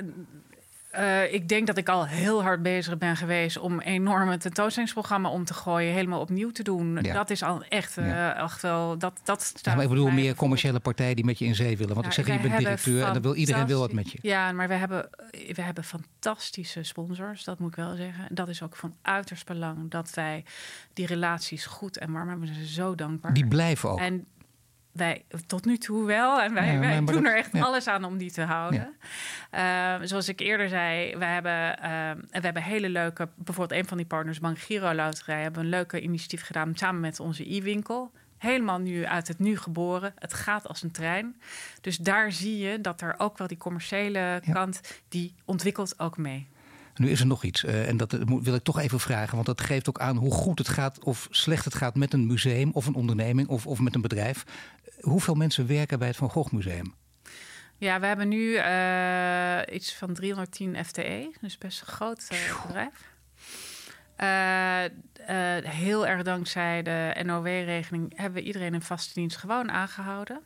[0.95, 5.29] uh, ik denk dat ik al heel hard bezig ben geweest om een enorme tentoonstellingsprogramma
[5.29, 6.99] om te gooien, helemaal opnieuw te doen.
[7.01, 7.13] Ja.
[7.13, 8.43] Dat is al echt, uh, ja.
[8.43, 8.97] echt wel.
[8.97, 11.77] Dat, dat staat ja, maar ik bedoel meer commerciële partijen die met je in zee
[11.77, 11.93] willen.
[11.93, 14.17] Want ik zeg, je bent directeur en dan wil iedereen wil wat met je.
[14.21, 18.27] Ja, maar we hebben, we hebben fantastische sponsors, dat moet ik wel zeggen.
[18.29, 20.43] Dat is ook van uiterst belang dat wij
[20.93, 22.47] die relaties goed en warm hebben.
[22.47, 23.33] We zijn zo dankbaar.
[23.33, 23.99] Die blijven ook.
[23.99, 24.25] En
[24.97, 26.41] wij tot nu toe wel.
[26.41, 27.61] En wij, ja, wij doen er echt ja.
[27.61, 28.95] alles aan om die te houden.
[29.51, 29.97] Ja.
[29.99, 33.29] Uh, zoals ik eerder zei, we hebben, uh, we hebben hele leuke...
[33.35, 35.41] bijvoorbeeld een van die partners, Bank Giro Loterij...
[35.41, 38.11] hebben een leuke initiatief gedaan samen met onze e-winkel.
[38.37, 40.13] Helemaal nu uit het nu geboren.
[40.19, 41.41] Het gaat als een trein.
[41.81, 45.01] Dus daar zie je dat er ook wel die commerciële kant...
[45.09, 46.47] die ontwikkelt ook mee.
[46.97, 49.61] Nu is er nog iets, uh, en dat wil ik toch even vragen, want dat
[49.61, 52.85] geeft ook aan hoe goed het gaat of slecht het gaat met een museum of
[52.85, 54.43] een onderneming of, of met een bedrijf.
[54.99, 56.93] Hoeveel mensen werken bij het Van Gogh Museum?
[57.77, 63.15] Ja, we hebben nu uh, iets van 310 FTE, dus best een groot uh, bedrijf.
[64.19, 70.41] Uh, heel erg dankzij de NOW-regeling hebben we iedereen in vaste dienst gewoon aangehouden.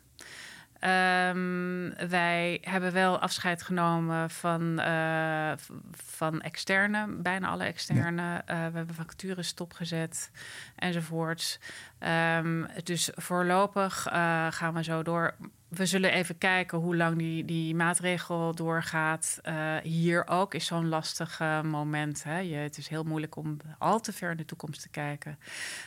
[0.82, 5.52] Ehm, wij hebben wel afscheid genomen van, uh,
[5.92, 8.22] van externe, bijna alle externe.
[8.22, 10.32] Uh, we hebben vacatures stopgezet
[10.76, 11.60] enzovoorts.
[12.08, 14.14] Um, dus voorlopig uh,
[14.50, 15.36] gaan we zo door
[15.72, 19.40] we zullen even kijken hoe lang die, die maatregel doorgaat.
[19.44, 22.24] Uh, hier ook is zo'n lastig uh, moment.
[22.24, 22.40] Hè.
[22.40, 25.38] Je, het is heel moeilijk om al te ver in de toekomst te kijken.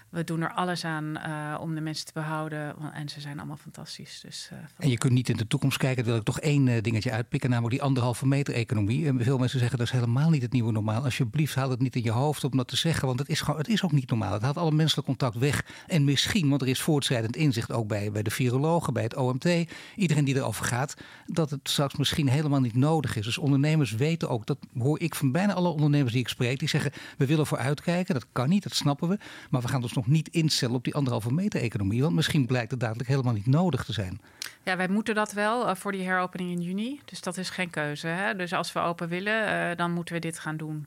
[0.09, 1.19] We doen er alles aan
[1.61, 2.75] om de mensen te behouden.
[2.93, 4.21] En ze zijn allemaal fantastisch.
[4.21, 6.03] Dus, en je kunt niet in de toekomst kijken.
[6.03, 7.51] Dan wil ik toch één dingetje uitpikken.
[7.51, 9.13] Namelijk die anderhalve meter economie.
[9.19, 11.05] Veel mensen zeggen dat is helemaal niet het nieuwe normaal.
[11.05, 13.07] Alsjeblieft, haal het niet in je hoofd om dat te zeggen.
[13.07, 14.33] Want het is, gewoon, het is ook niet normaal.
[14.33, 15.65] Het haalt alle menselijk contact weg.
[15.87, 19.49] En misschien, want er is voortschrijdend inzicht ook bij, bij de virologen, bij het OMT
[19.97, 20.95] iedereen die erover gaat,
[21.27, 23.25] dat het straks misschien helemaal niet nodig is.
[23.25, 26.69] Dus ondernemers weten ook, dat hoor ik van bijna alle ondernemers die ik spreek, die
[26.69, 29.19] zeggen we willen vooruitkijken, dat kan niet, dat snappen we,
[29.51, 32.71] maar we gaan ons nog niet instellen op die anderhalve meter economie, want misschien blijkt
[32.71, 34.21] het dadelijk helemaal niet nodig te zijn.
[34.63, 37.71] Ja, wij moeten dat wel uh, voor die heropening in juni, dus dat is geen
[37.71, 38.07] keuze.
[38.07, 38.37] Hè?
[38.37, 40.87] Dus als we open willen, uh, dan moeten we dit gaan doen.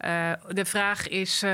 [0.00, 1.44] Uh, de vraag is,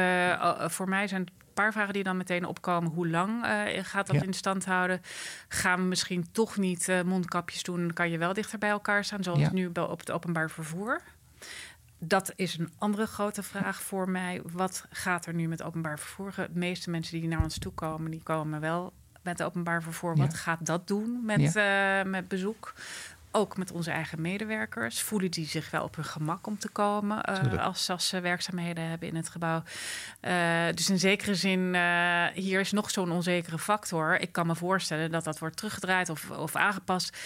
[0.66, 2.90] voor mij zijn paar vragen die dan meteen opkomen.
[2.90, 5.00] Hoe lang uh, gaat dat in stand houden?
[5.48, 7.92] Gaan we misschien toch niet uh, mondkapjes doen?
[7.92, 9.52] kan je wel dichter bij elkaar staan, zoals ja.
[9.52, 11.02] nu op het openbaar vervoer.
[11.98, 14.40] Dat is een andere grote vraag voor mij.
[14.52, 16.32] Wat gaat er nu met openbaar vervoer?
[16.36, 20.16] De meeste mensen die naar ons toe komen, die komen wel met openbaar vervoer.
[20.16, 22.04] Wat gaat dat doen met, ja.
[22.04, 22.74] uh, met bezoek?
[23.34, 25.02] Ook met onze eigen medewerkers.
[25.02, 28.88] Voelen die zich wel op hun gemak om te komen uh, als, als ze werkzaamheden
[28.88, 29.62] hebben in het gebouw.
[30.22, 34.20] Uh, dus in zekere zin, uh, hier is nog zo'n onzekere factor.
[34.20, 37.16] Ik kan me voorstellen dat dat wordt teruggedraaid of, of aangepast.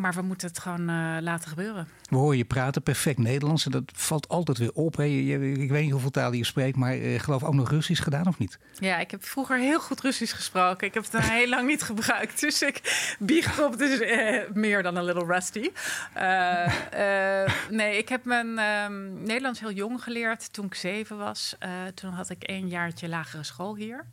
[0.00, 1.88] Maar we moeten het gewoon uh, laten gebeuren.
[2.08, 4.96] We horen je praten perfect Nederlands en dat valt altijd weer op.
[4.96, 5.02] Hè.
[5.02, 8.26] Je, ik weet niet hoeveel talen je spreekt, maar uh, geloof ook nog Russisch gedaan
[8.26, 8.58] of niet?
[8.78, 10.86] Ja, ik heb vroeger heel goed Russisch gesproken.
[10.86, 12.40] Ik heb het heel lang niet gebruikt.
[12.48, 15.70] Dus ik bieg op, dus uh, meer dan een little rusty.
[17.70, 21.56] nee, ik heb mijn ehm, Nederlands heel jong geleerd toen ik zeven was.
[21.94, 24.04] toen had ik een jaartje lagere school hier.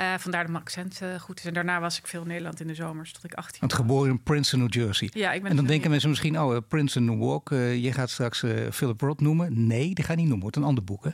[0.00, 1.44] Uh, vandaar dat mijn accent uh, goed is.
[1.44, 4.10] En daarna was ik veel in Nederland in de zomers tot ik 18 Want geboren
[4.10, 5.10] in Princeton, New Jersey.
[5.12, 7.48] Ja, ik ben en dan denken mensen misschien, oh, uh, Princeton, New York.
[7.80, 9.66] je gaat straks Philip Roth noemen.
[9.66, 10.46] Nee, die ga je niet noemen.
[10.46, 11.10] Het een ander boek, hè?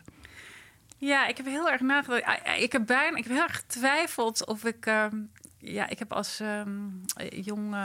[0.98, 2.40] Ja, ik heb heel erg nagedacht.
[2.58, 4.86] Ik heb bijna, ik heb heel erg getwijfeld of ik.
[4.86, 5.16] Ehm,
[5.58, 7.76] ja, ik heb als um, jong,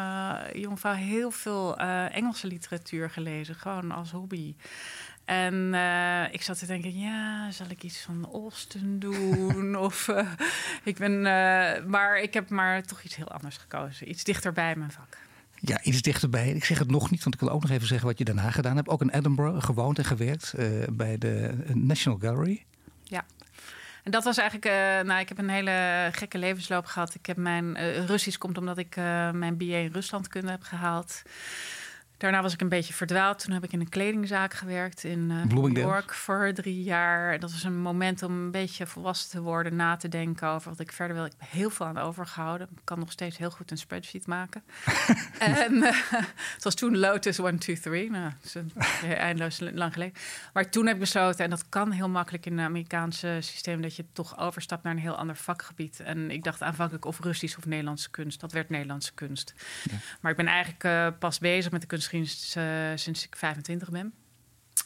[0.54, 1.78] jong vrouw heel veel
[2.10, 4.56] Engelse literatuur gelezen, gewoon als hobby.
[5.26, 9.76] En uh, ik zat te denken, ja, zal ik iets van Austin doen?
[9.88, 10.32] of uh,
[10.84, 14.10] ik ben, uh, maar ik heb maar toch iets heel anders gekozen.
[14.10, 15.18] Iets dichter bij mijn vak.
[15.56, 16.50] Ja, iets dichterbij.
[16.50, 18.52] Ik zeg het nog niet, want ik wil ook nog even zeggen wat je daarna
[18.52, 18.88] gedaan hebt.
[18.90, 20.54] Ook in Edinburgh gewoond en gewerkt
[20.90, 22.66] bij de National Gallery.
[23.04, 23.26] Ja.
[24.04, 27.16] En dat was eigenlijk, uh, nou, ik heb een hele gekke levensloop gehad.
[27.16, 31.22] Ik heb mijn uh, Russisch komt omdat ik uh, mijn BA in Ruslandkunde heb gehaald.
[32.22, 33.40] Daarna was ik een beetje verdwaald.
[33.40, 37.40] Toen heb ik in een kledingzaak gewerkt in uh, New York voor drie jaar.
[37.40, 40.80] Dat was een moment om een beetje volwassen te worden, na te denken over wat
[40.80, 41.26] ik verder wil.
[41.26, 42.68] Ik heb heel veel aan overgehouden.
[42.72, 44.64] Ik kan nog steeds heel goed een spreadsheet maken.
[45.40, 45.92] en uh,
[46.54, 48.12] het was toen Lotus 1, 2, 3.
[48.12, 48.72] Nou, dat is een,
[49.18, 50.14] eindeloos lang geleden.
[50.54, 53.96] Maar toen heb ik besloten, en dat kan heel makkelijk in het Amerikaanse systeem, dat
[53.96, 56.00] je toch overstapt naar een heel ander vakgebied.
[56.00, 58.40] En ik dacht aanvankelijk of Russisch of Nederlandse kunst.
[58.40, 59.54] Dat werd Nederlandse kunst.
[59.84, 59.98] Ja.
[60.22, 64.14] Maar ik ben eigenlijk uh, pas bezig met de kunst uh, sinds ik 25 ben.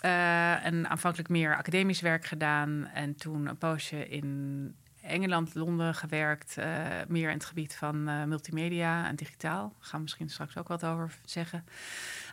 [0.05, 2.87] Uh, en aanvankelijk meer academisch werk gedaan.
[2.93, 6.55] En toen een poosje in Engeland, Londen gewerkt.
[6.59, 6.65] Uh,
[7.07, 9.69] meer in het gebied van multimedia en digitaal.
[9.69, 11.65] Daar gaan we misschien straks ook wat over zeggen.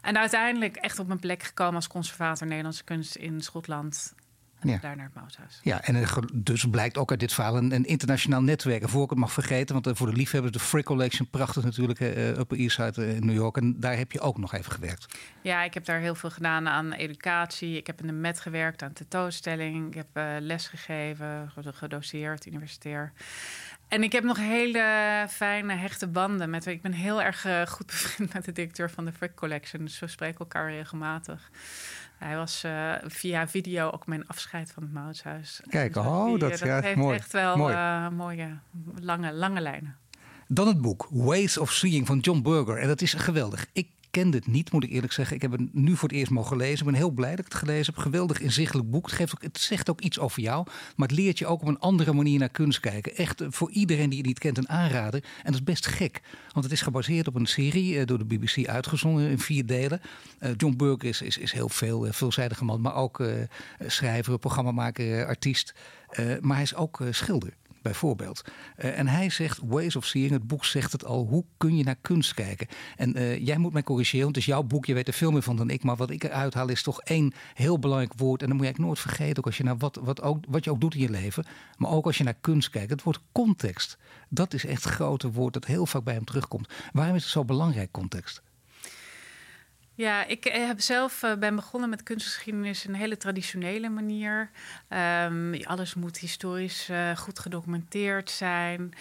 [0.03, 4.15] En uiteindelijk echt op mijn plek gekomen als conservator Nederlandse kunst in Schotland.
[4.63, 4.79] Ja.
[4.79, 5.61] Daar naar het Maushuis.
[5.63, 8.83] Ja, en dus blijkt ook uit dit verhaal een, een internationaal netwerk.
[8.83, 12.01] En voor ik het mag vergeten, want voor de liefhebbers, de Frick Collection, prachtig natuurlijk,
[12.01, 13.57] uh, Upper East Side in New York.
[13.57, 15.19] En daar heb je ook nog even gewerkt.
[15.43, 17.77] Ja, ik heb daar heel veel gedaan aan educatie.
[17.77, 19.87] Ik heb in de MET gewerkt aan tentoonstelling.
[19.87, 23.13] Ik heb uh, les gegeven, gedoseerd, universitair.
[23.89, 26.67] En ik heb nog hele fijne, hechte banden met.
[26.67, 29.85] Ik ben heel erg uh, goed bevriend met de directeur van de Frick Collection.
[29.85, 31.51] Dus we spreken elkaar regelmatig.
[32.23, 35.61] Hij was uh, via video ook mijn afscheid van het Moutshuis.
[35.69, 37.17] Kijk, dus oh, dat, dat ja, heeft mooi.
[37.17, 37.75] echt wel mooi.
[37.75, 38.59] Uh, mooie,
[39.01, 39.97] lange, lange lijnen.
[40.49, 42.79] Dan het boek Ways of Seeing van John Berger.
[42.79, 43.67] En dat is geweldig.
[43.73, 45.37] Ik kende het niet, moet ik eerlijk zeggen.
[45.37, 46.79] Ik heb het nu voor het eerst mogen lezen.
[46.79, 48.03] Ik ben heel blij dat ik het gelezen heb.
[48.03, 49.07] Geweldig inzichtelijk boek.
[49.07, 50.67] Het, geeft ook, het zegt ook iets over jou.
[50.97, 53.17] Maar het leert je ook op een andere manier naar kunst kijken.
[53.17, 55.25] Echt eh, voor iedereen die het niet kent een aanrader.
[55.25, 56.21] En dat is best gek.
[56.53, 60.01] Want het is gebaseerd op een serie uh, door de BBC uitgezonden in vier delen.
[60.41, 62.81] Uh, John Burke is, is, is heel veel, veelzijdige man.
[62.81, 63.25] Maar ook
[63.87, 65.75] schrijver, programmamaker, artiest.
[66.41, 67.53] maar hij is ook schilder.
[67.83, 68.45] Bijvoorbeeld.
[68.79, 71.85] Uh, en hij zegt, Ways of Seeing, het boek zegt het al, hoe kun je
[71.85, 72.67] naar kunst kijken?
[72.97, 75.31] En uh, jij moet mij corrigeren, want het is jouw boek, je weet er veel
[75.31, 75.83] meer van dan ik.
[75.83, 78.43] Maar wat ik eruit haal is toch één heel belangrijk woord.
[78.43, 80.65] En dan moet je eigenlijk nooit vergeten, ook als je naar wat, wat, ook, wat
[80.65, 81.45] je ook doet in je leven.
[81.77, 83.99] Maar ook als je naar kunst kijkt, het woord context.
[84.29, 86.69] Dat is echt het grote woord dat heel vaak bij hem terugkomt.
[86.93, 88.43] Waarom is het zo belangrijk, context?
[89.95, 94.51] Ja, ik eh, heb zelf uh, ben begonnen met kunstgeschiedenis een hele traditionele manier.
[94.89, 98.95] Um, alles moet historisch uh, goed gedocumenteerd zijn.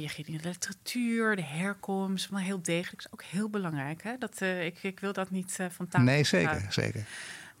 [0.00, 2.98] je gaat in de literatuur, de herkomst, maar heel degelijk.
[2.98, 4.02] is ook heel belangrijk.
[4.02, 4.18] Hè?
[4.18, 6.06] Dat, ik, ik wil dat niet van tafel.
[6.06, 7.04] Nee, zeker, zeker.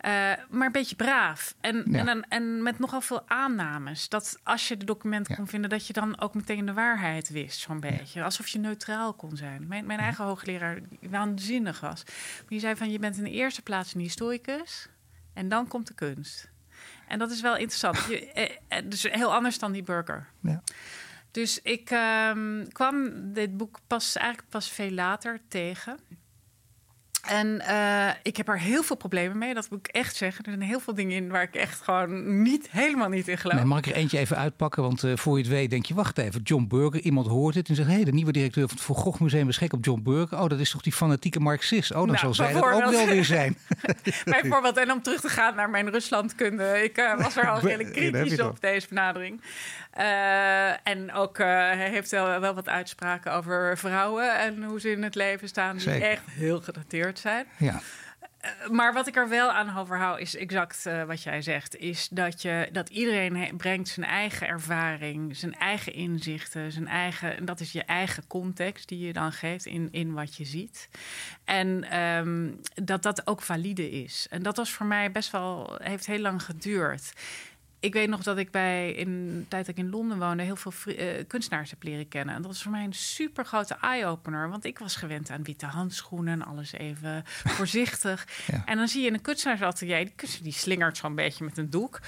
[0.04, 0.10] Uh,
[0.50, 1.54] maar een beetje braaf.
[1.60, 2.06] En, ja.
[2.06, 4.08] en, en, met nogal veel aannames.
[4.08, 5.36] Dat als je de documenten ja.
[5.36, 8.22] kon vinden, dat je dan ook meteen de waarheid wist, zo'n beetje.
[8.22, 9.66] Alsof je neutraal kon zijn.
[9.68, 12.02] Mijn, mijn eigen hoogleraar, waanzinnig was.
[12.48, 14.88] Die zei van, je bent in de eerste plaats een historicus.
[15.32, 16.50] En dan komt de kunst.
[17.08, 18.04] En dat is wel interessant.
[18.08, 20.28] Je, eh, eh, dus heel anders dan die burger.
[20.40, 20.62] Ja.
[21.30, 21.90] Dus ik
[22.30, 25.98] um, kwam dit boek pas eigenlijk pas veel later tegen.
[27.26, 30.44] En uh, ik heb er heel veel problemen mee, dat moet ik echt zeggen.
[30.44, 33.56] Er zijn heel veel dingen in waar ik echt gewoon niet, helemaal niet in geloof.
[33.56, 34.82] Nee, mag ik er eentje even uitpakken?
[34.82, 37.00] Want uh, voor je het weet denk je, wacht even, John Burger.
[37.00, 39.48] Iemand hoort het en zegt, hé, hey, de nieuwe directeur van het Van Gogh Museum
[39.48, 40.38] is gek op John Burger.
[40.38, 41.90] Oh, dat is toch die fanatieke Marxist?
[41.90, 43.56] Oh, dan nou, zal zij dat ook wel weer zijn.
[44.24, 46.82] bijvoorbeeld, en om terug te gaan naar mijn Ruslandkunde.
[46.82, 49.40] Ik uh, was er al redelijk kritisch op deze benadering.
[50.82, 55.14] en ook hij heeft wel, wel wat uitspraken over vrouwen en hoe ze in het
[55.14, 55.76] leven staan.
[55.76, 57.46] Die echt heel gedateerd zijn.
[57.58, 57.80] Ja.
[58.44, 61.76] Uh, maar wat ik er wel aan overhoud is exact uh, wat jij zegt.
[61.76, 67.36] Is dat, je, dat iedereen brengt zijn eigen ervaring, zijn eigen inzichten, zijn eigen.
[67.36, 70.88] En dat is je eigen context die je dan geeft in, in wat je ziet.
[71.44, 74.26] En um, dat dat ook valide is.
[74.30, 77.12] En dat was voor mij best wel, heeft heel lang geduurd
[77.84, 80.56] ik weet nog dat ik bij in de tijd dat ik in Londen woonde heel
[80.56, 82.34] veel uh, kunstenaars heb leren kennen.
[82.34, 84.48] En dat was voor mij een super grote eye-opener.
[84.48, 87.24] Want ik was gewend aan witte handschoenen en alles even
[87.56, 88.26] voorzichtig.
[88.64, 91.70] En dan zie je in een kunstenaarsatelier, die kunstenaar die slingert zo'n beetje met een
[91.70, 92.00] doek.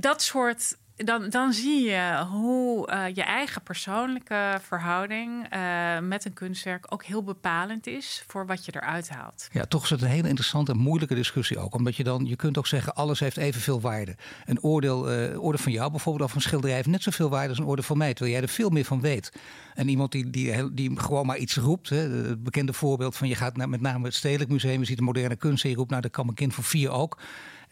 [0.00, 6.32] Dat soort dan, dan zie je hoe uh, je eigen persoonlijke verhouding uh, met een
[6.32, 9.48] kunstwerk ook heel bepalend is voor wat je eruit haalt.
[9.52, 11.74] Ja, toch is het een hele interessante en moeilijke discussie ook.
[11.74, 14.16] Omdat je dan, je kunt ook zeggen, alles heeft evenveel waarde.
[14.44, 17.58] Een oordeel, uh, oordeel van jou bijvoorbeeld of een schilderij heeft net zoveel waarde als
[17.58, 19.32] een oordeel van mij, terwijl jij er veel meer van weet.
[19.74, 23.34] En iemand die, die, die gewoon maar iets roept, hè, het bekende voorbeeld van je
[23.34, 25.90] gaat naar met name het Stedelijk Museum, je ziet de moderne kunst en je roept,
[25.90, 27.18] nou dat kan mijn kind voor vier ook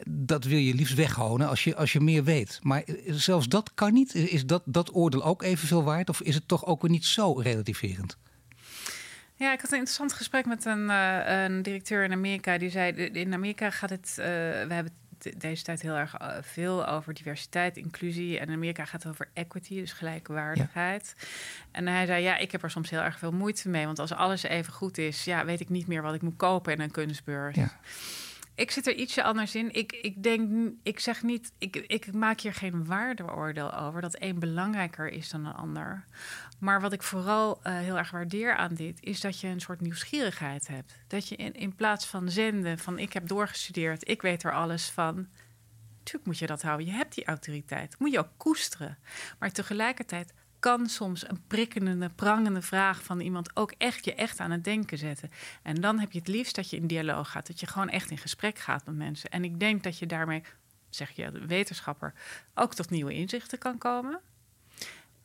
[0.08, 2.58] dat wil je liefst weghouden als je, als je meer weet.
[2.62, 4.14] Maar zelfs dat kan niet.
[4.14, 6.08] Is dat, dat oordeel ook evenveel waard?
[6.08, 8.16] Of is het toch ook weer niet zo relativerend?
[9.36, 12.58] Ja, ik had een interessant gesprek met een, uh, een directeur in Amerika.
[12.58, 14.14] Die zei: In Amerika gaat het.
[14.18, 14.92] Uh, we hebben
[15.36, 18.38] deze tijd heel erg uh, veel over diversiteit, inclusie.
[18.38, 21.14] En in Amerika gaat het over equity, dus gelijkwaardigheid.
[21.18, 21.26] Ja.
[21.70, 23.86] En hij zei: Ja, ik heb er soms heel erg veel moeite mee.
[23.86, 26.72] Want als alles even goed is, ja, weet ik niet meer wat ik moet kopen
[26.72, 27.56] in een kunstbeurs.
[27.56, 27.78] Ja.
[28.54, 29.74] Ik zit er ietsje anders in.
[29.74, 34.38] Ik, ik denk, ik zeg niet, ik, ik maak hier geen waardeoordeel over dat één
[34.38, 36.04] belangrijker is dan een ander.
[36.58, 39.80] Maar wat ik vooral uh, heel erg waardeer aan dit, is dat je een soort
[39.80, 40.94] nieuwsgierigheid hebt.
[41.06, 44.90] Dat je in, in plaats van zenden van ik heb doorgestudeerd, ik weet er alles
[44.90, 45.26] van.
[46.02, 46.86] Tuurlijk moet je dat houden.
[46.86, 47.98] Je hebt die autoriteit.
[47.98, 48.98] Moet je ook koesteren.
[49.38, 50.32] Maar tegelijkertijd
[50.62, 54.98] kan soms een prikkende, prangende vraag van iemand ook echt je echt aan het denken
[54.98, 55.30] zetten.
[55.62, 58.10] En dan heb je het liefst dat je in dialoog gaat, dat je gewoon echt
[58.10, 59.30] in gesprek gaat met mensen.
[59.30, 60.42] En ik denk dat je daarmee,
[60.88, 62.14] zeg je de wetenschapper,
[62.54, 64.20] ook tot nieuwe inzichten kan komen.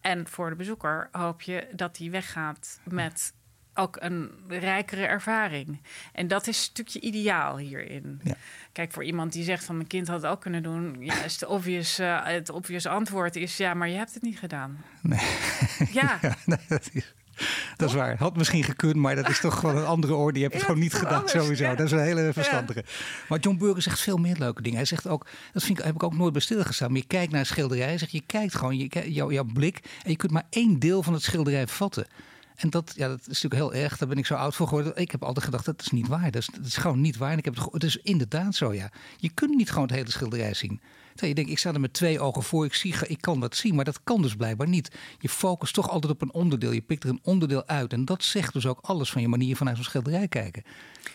[0.01, 3.33] En voor de bezoeker hoop je dat die weggaat met
[3.77, 5.81] ook een rijkere ervaring.
[6.13, 8.21] En dat is een stukje ideaal hierin.
[8.23, 8.35] Ja.
[8.71, 11.37] Kijk, voor iemand die zegt van mijn kind had het ook kunnen doen, ja, is
[11.37, 14.83] de obvious, uh, het obvious antwoord is ja, maar je hebt het niet gedaan.
[15.01, 15.27] Nee.
[15.91, 16.19] Ja.
[16.45, 17.13] nee, dat is.
[17.77, 18.17] Dat is waar.
[18.17, 20.37] Had misschien gekund, maar dat is toch gewoon een andere orde.
[20.37, 21.75] Je hebt het gewoon niet gedaan, sowieso.
[21.75, 22.83] Dat is een hele verstandige.
[23.29, 24.77] Maar John Burger zegt veel meer leuke dingen.
[24.77, 26.91] Hij zegt ook, dat vind ik, heb ik ook nooit bij stilgestaan.
[26.91, 29.79] Maar je kijkt naar een schilderij, zeg, je kijkt gewoon, je, jou, jouw blik.
[30.03, 32.07] En je kunt maar één deel van het schilderij vatten.
[32.57, 33.97] En dat, ja, dat is natuurlijk heel erg.
[33.97, 34.95] Daar ben ik zo oud voor geworden.
[34.95, 36.31] Ik heb altijd gedacht, dat is niet waar.
[36.31, 37.31] Dat is, dat is gewoon niet waar.
[37.31, 38.91] En ik heb het, het is inderdaad zo, ja.
[39.17, 40.81] Je kunt niet gewoon het hele schilderij zien.
[41.07, 42.65] Terwijl je denkt, ik sta er met twee ogen voor.
[42.65, 44.95] Ik, zie, ik kan dat zien, maar dat kan dus blijkbaar niet.
[45.19, 46.71] Je focust toch altijd op een onderdeel.
[46.71, 47.93] Je pikt er een onderdeel uit.
[47.93, 50.63] En dat zegt dus ook alles van je manier vanuit zo'n schilderij kijken.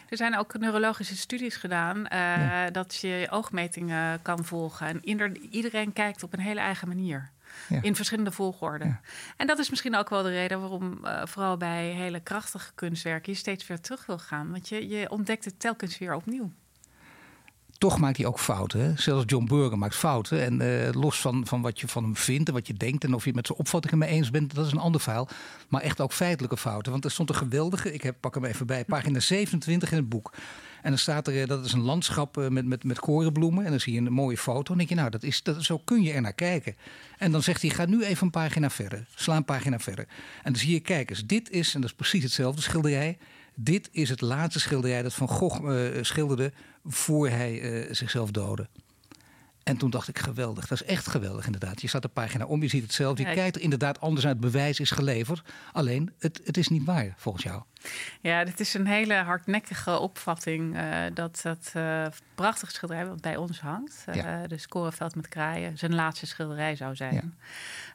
[0.09, 4.87] Er zijn ook neurologische studies gedaan uh, dat je oogmetingen kan volgen.
[4.87, 5.05] En
[5.51, 7.31] iedereen kijkt op een hele eigen manier.
[7.83, 8.97] In verschillende volgorde.
[9.37, 13.33] En dat is misschien ook wel de reden waarom uh, vooral bij hele krachtige kunstwerken
[13.33, 14.51] je steeds weer terug wil gaan.
[14.51, 16.53] Want je, je ontdekt het telkens weer opnieuw.
[17.79, 18.81] toch maakt hij ook fouten.
[18.81, 18.93] Hè?
[18.97, 20.43] Zelfs John Burger maakt fouten.
[20.43, 23.05] En uh, los van, van wat je van hem vindt en wat je denkt...
[23.05, 25.29] en of je het met zijn opvattingen mee eens bent, dat is een ander verhaal.
[25.69, 26.93] Maar echt ook feitelijke fouten.
[26.93, 30.09] Want er stond een geweldige, ik heb, pak hem even bij, pagina 27 in het
[30.09, 30.33] boek...
[30.83, 33.65] En dan staat er, dat is een landschap met, met, met korenbloemen.
[33.65, 34.59] En dan zie je een mooie foto.
[34.59, 36.77] En dan denk je, nou, dat is, dat, zo kun je er naar kijken.
[37.19, 39.07] En dan zegt hij, ga nu even een pagina verder.
[39.15, 40.07] Sla een pagina verder.
[40.43, 43.19] En dan zie je, kijk eens, dit is, en dat is precies hetzelfde schilderij...
[43.55, 46.53] Dit is het laatste schilderij dat Van Gogh uh, schilderde
[46.85, 48.69] voor hij uh, zichzelf doodde.
[49.63, 50.67] En toen dacht ik, geweldig.
[50.67, 51.81] Dat is echt geweldig inderdaad.
[51.81, 53.23] Je staat de pagina om, je ziet hetzelfde.
[53.23, 54.41] Je kijkt er inderdaad anders uit.
[54.41, 55.43] Bewijs is geleverd.
[55.73, 57.63] Alleen, het, het is niet waar volgens jou.
[58.21, 60.77] Ja, dit is een hele hardnekkige opvatting.
[60.77, 64.05] Uh, dat dat uh, prachtige schilderij wat bij ons hangt.
[64.09, 64.47] Uh, ja.
[64.47, 65.79] De Scoreveld met kraaien.
[65.79, 67.35] Zijn laatste schilderij zou zijn.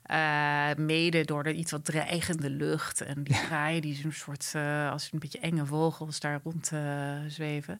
[0.08, 0.74] Ja.
[0.78, 3.02] mede door de iets wat dreigende lucht.
[3.02, 4.54] En die kraaien die een soort,
[4.92, 6.72] als een beetje enge vogels daar rond
[7.28, 7.80] zweven.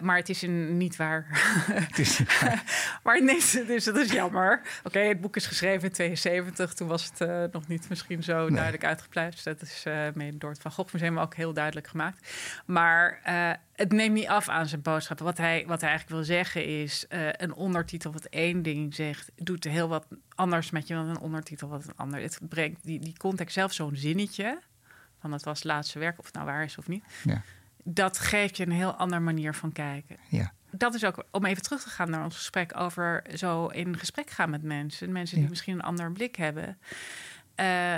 [0.00, 1.26] maar het is een, niet waar.
[1.72, 2.64] Het is niet waar.
[3.04, 4.60] maar nee, dus dat is jammer.
[4.78, 6.74] Oké, okay, het boek is geschreven in 72.
[6.74, 8.50] Toen was het nog niet misschien zo nee.
[8.50, 9.44] duidelijk uitgepluist.
[9.44, 9.84] Dat is
[10.14, 12.28] mede door het Van Gogh Museum ook heel duidelijk gemaakt.
[12.66, 15.26] Maar uh, het neemt niet af aan zijn boodschappen.
[15.26, 17.06] Wat hij, wat hij eigenlijk wil zeggen is...
[17.08, 19.30] Uh, een ondertitel wat één ding zegt...
[19.36, 22.20] doet heel wat anders met je dan een ondertitel wat een ander.
[22.20, 24.60] Het brengt die, die context zelf zo'n zinnetje...
[25.20, 27.04] van het was het laatste werk, of het nou waar is of niet...
[27.24, 27.42] Ja.
[27.84, 30.16] dat geeft je een heel andere manier van kijken.
[30.28, 33.98] Ja dat is ook om even terug te gaan naar ons gesprek over zo in
[33.98, 35.12] gesprek gaan met mensen.
[35.12, 36.78] Mensen die misschien een ander blik hebben.
[37.60, 37.96] Uh,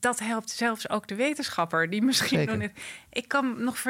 [0.00, 2.72] dat helpt zelfs ook de wetenschapper die misschien nog niet.
[3.10, 3.82] Ik kan nog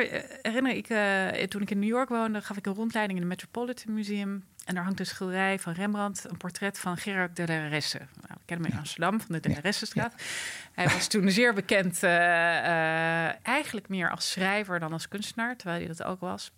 [0.43, 3.35] herinneren, ik, uh, toen ik in New York woonde, gaf ik een rondleiding in het
[3.35, 4.45] Metropolitan Museum.
[4.65, 7.99] En daar hangt een schilderij van Rembrandt, een portret van Gerard de la Resse.
[7.99, 10.13] Nou, we kennen hem in Amsterdam, van de De la Ressestraat.
[10.17, 10.25] Ja.
[10.73, 15.79] Hij was toen zeer bekend, uh, uh, eigenlijk meer als schrijver dan als kunstenaar, terwijl
[15.79, 16.53] hij dat ook was.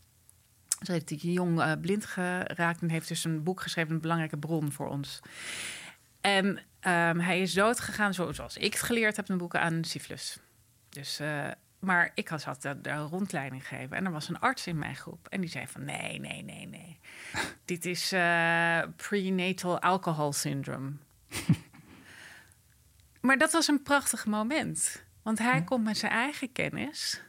[0.83, 4.73] Zo heeft hij jong blind geraakt en heeft dus een boek geschreven, een belangrijke bron
[4.73, 5.21] voor ons.
[6.21, 10.39] En um, hij is doodgegaan, zoals ik het geleerd heb in boeken, aan syphilis.
[10.89, 11.47] Dus, uh,
[11.79, 14.97] maar ik had, had de, de, rondleiding gegeven en er was een arts in mijn
[14.97, 15.29] groep.
[15.29, 16.99] En die zei van nee, nee, nee, nee.
[17.65, 20.93] Dit is uh, prenatal alcohol syndrome.
[23.21, 25.05] maar dat was een prachtig moment.
[25.23, 27.23] Want hij komt met zijn eigen kennis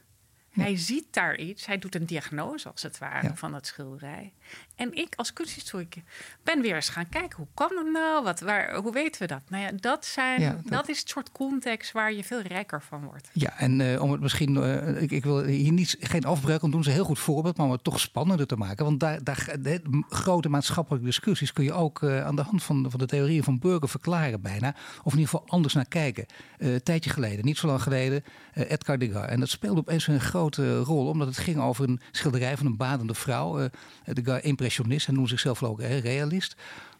[0.50, 1.66] hij ziet daar iets.
[1.66, 4.32] Hij doet een diagnose, als het ware, van het schilderij.
[4.74, 6.02] En ik als kunsthistoricus
[6.42, 7.36] ben weer eens gaan kijken.
[7.36, 8.24] Hoe kan dat nou?
[8.24, 9.40] Wat, waar, hoe weten we dat?
[9.48, 10.88] Nou ja, dat, zijn, dat...
[10.88, 13.30] is het soort context waar je veel rijker van wordt.
[13.32, 14.54] Ja, en uh, om het misschien...
[14.56, 16.82] Uh, ik, ik, wil hier niet, geen afbreuk om doen.
[16.82, 17.56] ze een heel goed voorbeeld.
[17.56, 18.84] Maar om het toch spannender te maken.
[18.84, 21.52] Want daar, daar, de, grote maatschappelijke discussies...
[21.52, 24.74] kun je ook uh, aan de hand van, van de theorieën van Burger verklaren bijna.
[25.02, 26.26] Of in ieder geval anders naar kijken.
[26.58, 28.24] een tijdje geleden, niet zo lang geleden...
[28.66, 29.26] Edgar Degas.
[29.26, 30.20] En dat speelde opeens een
[30.56, 31.06] rol.
[31.06, 33.68] Omdat het ging over een schilderij van een badende vrouw.
[34.04, 35.06] Degas impressionist.
[35.06, 36.56] Hij noemt zichzelf ook realist.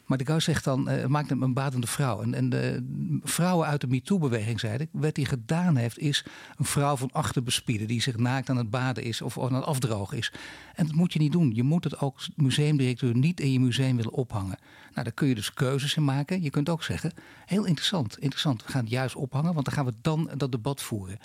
[0.08, 2.22] Maar de Gauw zegt dan, uh, maakt hem een badende vrouw.
[2.22, 2.84] En, en de
[3.22, 4.88] vrouwen uit de MeToo-beweging zeiden...
[4.92, 6.24] wat hij gedaan heeft, is
[6.56, 7.86] een vrouw van achter bespieden...
[7.86, 10.32] die zich naakt aan het baden is of aan het afdrogen is.
[10.74, 11.54] En dat moet je niet doen.
[11.54, 14.58] Je moet het ook museumdirecteur niet in je museum willen ophangen.
[14.92, 16.42] Nou, daar kun je dus keuzes in maken.
[16.42, 17.12] Je kunt ook zeggen,
[17.46, 18.64] heel interessant, interessant.
[18.64, 21.18] We gaan het juist ophangen, want dan gaan we dan dat debat voeren.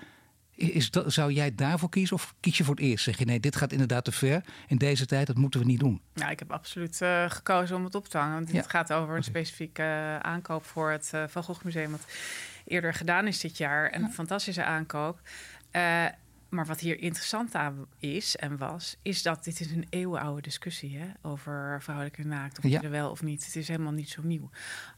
[0.71, 3.03] Is dat, zou jij daarvoor kiezen of kies je voor het eerst?
[3.03, 4.43] Zeg je nee, dit gaat inderdaad te ver.
[4.67, 6.01] In deze tijd, dat moeten we niet doen.
[6.13, 8.33] Nou, ik heb absoluut uh, gekozen om het op te hangen.
[8.33, 11.91] Want dit gaat over een specifieke uh, aankoop voor het uh, Van Gogh Museum.
[11.91, 12.05] Wat
[12.65, 13.95] eerder gedaan is dit jaar.
[13.95, 15.19] Een fantastische aankoop.
[16.53, 20.97] Maar wat hier interessant aan is en was, is dat dit is een eeuwenoude discussie
[20.97, 22.81] hè, over vrouwelijke naakt, of ja.
[22.81, 23.45] er wel of niet.
[23.45, 24.49] Het is helemaal niet zo nieuw.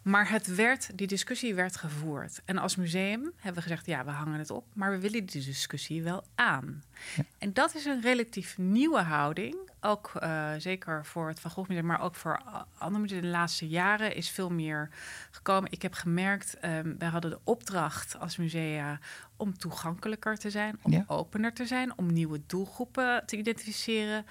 [0.01, 2.41] Maar het werd, die discussie werd gevoerd.
[2.45, 5.43] En als museum hebben we gezegd, ja, we hangen het op, maar we willen die
[5.43, 6.83] discussie wel aan.
[7.15, 7.23] Ja.
[7.37, 11.85] En dat is een relatief nieuwe houding ook uh, zeker voor het Van Gogh Museum,
[11.85, 12.41] maar ook voor
[12.77, 14.89] andere musea de laatste jaren is veel meer
[15.31, 15.71] gekomen.
[15.71, 18.99] Ik heb gemerkt, um, wij hadden de opdracht als musea
[19.37, 24.25] om toegankelijker te zijn, om opener te zijn, om nieuwe doelgroepen te identificeren.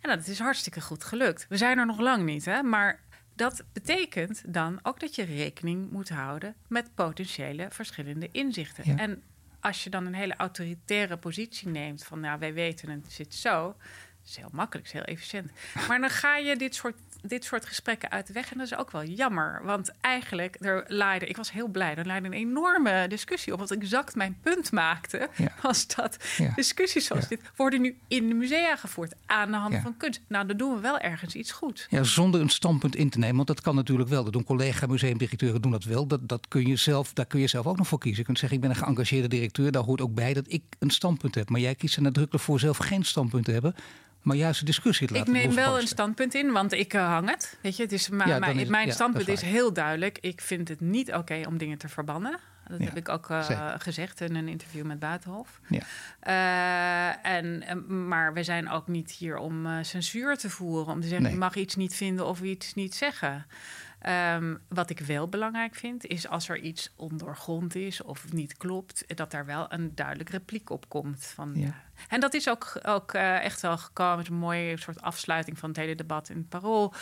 [0.00, 1.46] En dat is hartstikke goed gelukt.
[1.48, 2.62] We zijn er nog lang niet, hè?
[2.62, 3.00] maar
[3.34, 8.98] dat betekent dan ook dat je rekening moet houden met potentiële verschillende inzichten.
[8.98, 9.22] En
[9.60, 13.76] als je dan een hele autoritaire positie neemt van, nou, wij weten het zit zo,
[14.24, 15.50] is heel makkelijk, is heel efficiënt.
[15.88, 18.52] Maar dan ga je dit soort, dit soort gesprekken uit de weg.
[18.52, 19.60] En dat is ook wel jammer.
[19.64, 23.58] Want eigenlijk, er leidde, ik was heel blij, er leidde een enorme discussie op.
[23.58, 25.28] Wat exact mijn punt maakte,
[25.62, 26.16] was dat
[26.54, 29.14] discussies zoals dit worden nu in de musea gevoerd.
[29.26, 30.20] Aan de hand van kunst.
[30.28, 31.86] Nou, dan doen we wel ergens iets goed.
[31.90, 33.36] Ja, zonder een standpunt in te nemen.
[33.36, 34.24] Want dat kan natuurlijk wel.
[34.24, 36.06] Dat doen collega-museumdirecteuren doen dat wel.
[36.06, 38.18] Dat, dat kun je zelf, daar kun je zelf ook nog voor kiezen.
[38.18, 39.72] Je kunt zeggen, ik ben een geëngageerde directeur.
[39.72, 41.48] Daar hoort ook bij dat ik een standpunt heb.
[41.48, 43.74] Maar jij kiest er nadrukkelijk voor zelf geen standpunt te hebben
[44.24, 47.58] maar juist de discussie Ik neem wel een standpunt in, want ik uh, hang het.
[47.60, 50.18] Weet je, het is, maar, mijn standpunt is, heel duidelijk.
[50.20, 52.38] Ik vind het niet oké om dingen te verbannen.
[52.68, 55.60] Dat heb ik ook uh, gezegd in een interview met Buitenhof.
[55.68, 55.80] Ja.
[57.22, 57.64] Uh, en,
[58.08, 60.92] maar we zijn ook niet hier om censuur te voeren.
[60.92, 63.46] Om te zeggen, je mag iets niet vinden of iets niet zeggen.
[64.34, 69.04] Um, wat ik wel belangrijk vind, is als er iets ondergrond is of niet klopt,
[69.16, 71.26] dat daar wel een duidelijk repliek op komt.
[71.34, 71.74] Van, ja.
[72.08, 75.68] En dat is ook, ook uh, echt wel gekomen met een mooie soort afsluiting van
[75.68, 76.92] het hele debat in het Parool.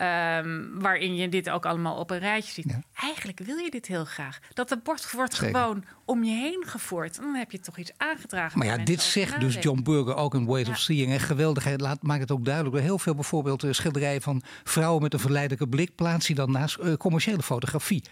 [0.00, 2.70] Um, waarin je dit ook allemaal op een rijtje ziet.
[2.70, 2.82] Ja.
[2.94, 4.38] Eigenlijk wil je dit heel graag.
[4.52, 7.16] Dat het bord wordt gewoon om je heen gevoerd.
[7.16, 8.58] Dan heb je toch iets aangedragen.
[8.58, 11.12] Maar ja, dit zegt dus John Burger ook in Ways of Seeing.
[11.12, 12.82] En geweldig, laat, maakt het ook duidelijk.
[12.82, 15.94] Heel veel bijvoorbeeld uh, schilderijen van vrouwen met een verleidelijke blik...
[15.94, 18.04] plaats je dan naast uh, commerciële fotografie.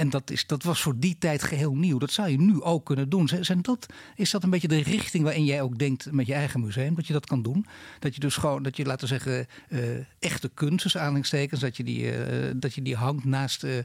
[0.00, 1.98] En dat, is, dat was voor die tijd geheel nieuw.
[1.98, 3.28] Dat zou je nu ook kunnen doen.
[3.40, 6.60] Zijn dat, is dat een beetje de richting waarin jij ook denkt met je eigen
[6.60, 6.94] museum?
[6.94, 7.66] Dat je dat kan doen?
[7.98, 9.80] Dat je dus gewoon, dat je laten we zeggen, uh,
[10.18, 13.82] echte kunst, dus dat je die, uh, dat je die hangt naast uh,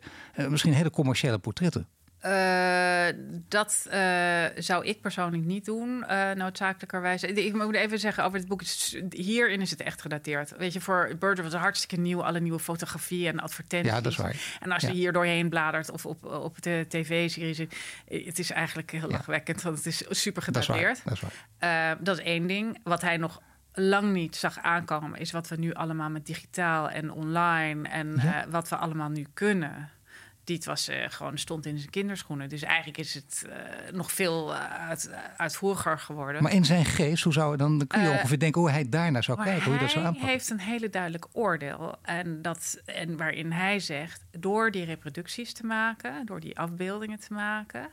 [0.49, 1.87] misschien hele commerciële portretten?
[2.25, 3.05] Uh,
[3.47, 7.23] dat uh, zou ik persoonlijk niet doen, uh, noodzakelijkerwijs.
[7.23, 8.61] Ik moet even zeggen over het boek.
[9.09, 10.57] Hierin is het echt gedateerd.
[10.57, 12.23] Weet je, voor Bird was het hartstikke nieuw.
[12.23, 13.91] Alle nieuwe fotografieën en advertenties.
[13.91, 14.35] Ja, dat is waar.
[14.59, 17.57] En als je hier doorheen bladert of op, op de tv-series...
[18.05, 21.01] het is eigenlijk heel lachwekkend, want het is super gedateerd.
[21.03, 21.31] Dat is, waar.
[21.59, 22.03] Dat is, waar.
[22.03, 22.79] dat is één ding.
[22.83, 23.41] Wat hij nog
[23.73, 25.19] lang niet zag aankomen...
[25.19, 27.89] is wat we nu allemaal met digitaal en online...
[27.89, 29.89] en wat we allemaal nu kunnen
[30.45, 32.49] dit was uh, gewoon stond in zijn kinderschoenen.
[32.49, 33.53] Dus eigenlijk is het uh,
[33.91, 36.43] nog veel uh, uit, uitvoeriger geworden.
[36.43, 39.23] Maar in zijn geest, hoe zou dan, dan kun je ongeveer denken hoe hij daarnaar
[39.23, 40.23] zou kijken, hoe je dat zou aanpakken.
[40.25, 41.95] Hij heeft een hele duidelijk oordeel.
[42.01, 47.33] En, dat, en waarin hij zegt, door die reproducties te maken, door die afbeeldingen te
[47.33, 47.89] maken,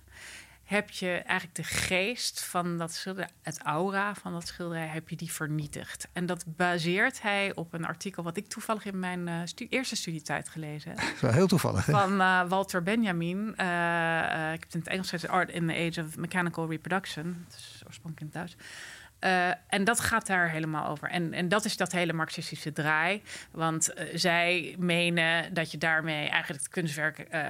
[0.73, 5.17] heb je eigenlijk de geest van dat schilderij, het aura van dat schilderij, heb je
[5.17, 6.09] die vernietigd.
[6.13, 9.97] En dat baseert hij op een artikel wat ik toevallig in mijn uh, stu eerste
[9.97, 11.01] studietijd gelezen heb.
[11.21, 11.87] Wel heel toevallig.
[11.87, 11.93] Hè?
[11.93, 13.39] Van uh, Walter Benjamin.
[13.39, 17.45] Uh, ik heb het in het Engels gezegd, Art in the Age of Mechanical Reproduction.
[17.49, 18.57] Dat is oorspronkelijk in het Duits.
[19.25, 21.09] Uh, en dat gaat daar helemaal over.
[21.09, 23.23] En, en dat is dat hele marxistische draai.
[23.51, 27.45] Want uh, zij menen dat je daarmee eigenlijk het kunstwerk, uh,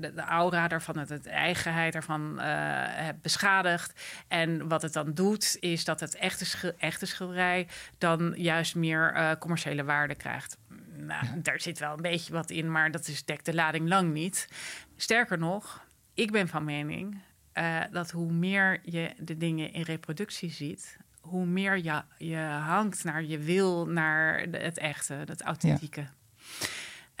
[0.00, 4.00] de, de, aura daarvan, het, het eigenheid daarvan hebt beschadigd.
[4.28, 7.68] En wat het dan doet, is dat het echte, schil, echte schilderij
[7.98, 10.56] dan juist meer commerciële waarde krijgt.
[10.96, 14.12] Nou, daar zit wel een beetje wat in, maar dat is, dekt de lading lang
[14.12, 14.48] niet.
[14.96, 15.84] Sterker nog,
[16.14, 17.18] ik ben van mening
[17.58, 23.04] uh, dat hoe meer je de dingen in reproductie ziet, hoe meer je, je hangt
[23.04, 26.00] naar je wil, naar de, het echte, het authentieke.
[26.00, 26.10] Ja.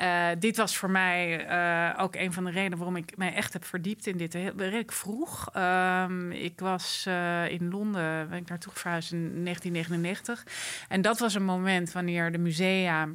[0.00, 3.52] Uh, dit was voor mij uh, ook een van de redenen waarom ik mij echt
[3.52, 4.32] heb verdiept in dit.
[4.32, 5.48] Heel, redelijk vroeg.
[5.56, 7.06] Um, ik was
[7.48, 10.46] in Londen, ben ik naartoe verhuisd in 1999.
[10.88, 13.08] En dat was een moment wanneer de musea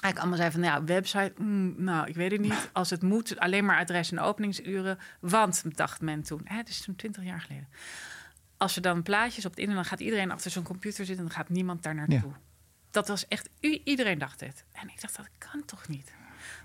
[0.00, 2.70] eigenlijk allemaal zei van, ja, website, mm, nou, ik weet het niet.
[2.72, 4.98] Als het moet, alleen maar adres en openingsuren.
[5.20, 7.68] Want, dacht men toen, hè, het is toen twintig jaar geleden.
[8.56, 11.24] Als er dan plaatjes op het internet, dan gaat iedereen achter zo'n computer zitten...
[11.24, 12.30] en dan gaat niemand daar naartoe.
[12.30, 12.47] Ja.
[12.90, 13.48] Dat was echt,
[13.84, 14.64] iedereen dacht het.
[14.72, 16.12] En ik dacht, dat kan toch niet?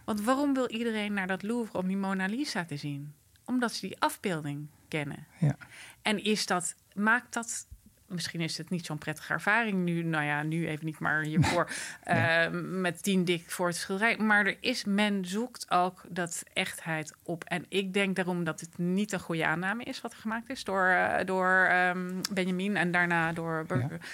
[0.03, 3.13] Want waarom wil iedereen naar dat Louvre om die Mona Lisa te zien?
[3.45, 5.27] Omdat ze die afbeelding kennen.
[5.39, 5.57] Ja.
[6.01, 7.67] En is dat, maakt dat
[8.13, 10.03] misschien is het niet zo'n prettige ervaring nu.
[10.03, 11.69] Nou ja, nu even niet, maar hiervoor.
[12.03, 12.49] ja.
[12.49, 14.17] uh, met tien dik voor het schilderij.
[14.17, 17.43] Maar er is, men zoekt ook dat echtheid op.
[17.43, 20.63] En ik denk daarom dat het niet een goede aanname is wat er gemaakt is
[20.63, 23.99] door, uh, door um, Benjamin en daarna door Burger.
[24.01, 24.07] Ja.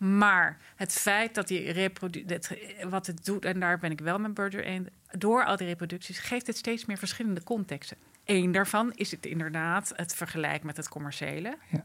[0.00, 4.34] Maar het feit dat die reproductie, wat het doet, en daar ben ik wel met
[4.34, 7.96] Burger in, door al die reproducties geeft het steeds meer verschillende contexten.
[8.24, 11.56] Eén daarvan is het inderdaad het vergelijk met het commerciële.
[11.70, 11.84] Ja.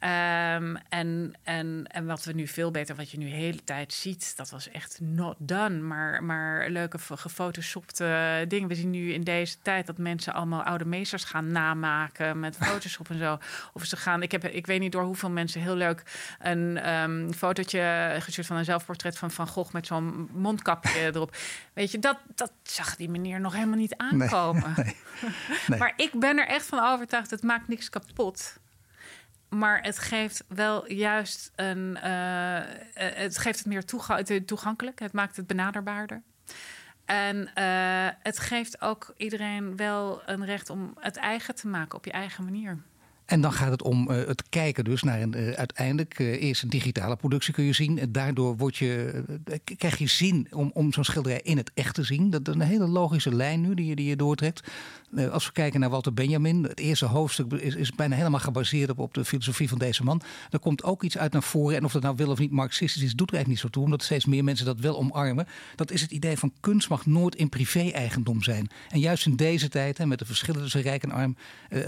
[0.00, 3.92] Um, en, en, en wat we nu veel beter, wat je nu de hele tijd
[3.92, 5.78] ziet, dat was echt not done.
[5.78, 8.68] Maar, maar leuke gefotoshopte dingen.
[8.68, 13.10] We zien nu in deze tijd dat mensen allemaal oude meesters gaan namaken met Photoshop
[13.10, 13.38] en zo.
[13.72, 16.02] Of ze gaan, ik, heb, ik weet niet door hoeveel mensen heel leuk
[16.38, 21.36] een um, fotootje gestuurd van een zelfportret van Van Gogh met zo'n mondkapje erop.
[21.72, 24.72] Weet je, dat, dat zag die meneer nog helemaal niet aankomen.
[24.76, 24.84] Nee,
[25.22, 25.34] nee,
[25.66, 25.78] nee.
[25.78, 28.58] maar ik ben er echt van overtuigd, het maakt niks kapot
[29.48, 31.98] maar het geeft wel juist een.
[32.04, 32.60] Uh,
[32.94, 34.98] het geeft het meer toega toegankelijk.
[34.98, 36.22] Het maakt het benaderbaarder.
[37.04, 42.04] En uh, het geeft ook iedereen wel een recht om het eigen te maken op
[42.04, 42.78] je eigen manier.
[43.28, 46.62] En dan gaat het om uh, het kijken dus naar een, uh, uiteindelijk uh, eerst
[46.62, 47.98] een digitale productie kun je zien.
[47.98, 49.22] En daardoor word je,
[49.76, 52.30] krijg je zin om, om zo'n schilderij in het echt te zien.
[52.30, 54.68] Dat is een hele logische lijn nu die je, die je doortrekt.
[55.30, 58.98] als we kijken naar Walter Benjamin, het eerste hoofdstuk is, is bijna helemaal gebaseerd op,
[58.98, 60.22] op de filosofie van deze man.
[60.50, 61.76] Er komt ook iets uit naar voren.
[61.76, 63.84] En of dat nou wel of niet marxistisch is, doet er eigenlijk niet zo toe.
[63.84, 65.46] Omdat steeds meer mensen dat wel omarmen.
[65.76, 68.70] Dat is het idee van kunst mag nooit in privé-eigendom zijn.
[68.88, 71.36] En juist in deze tijd, hè, met de verschillen tussen rijk en arm,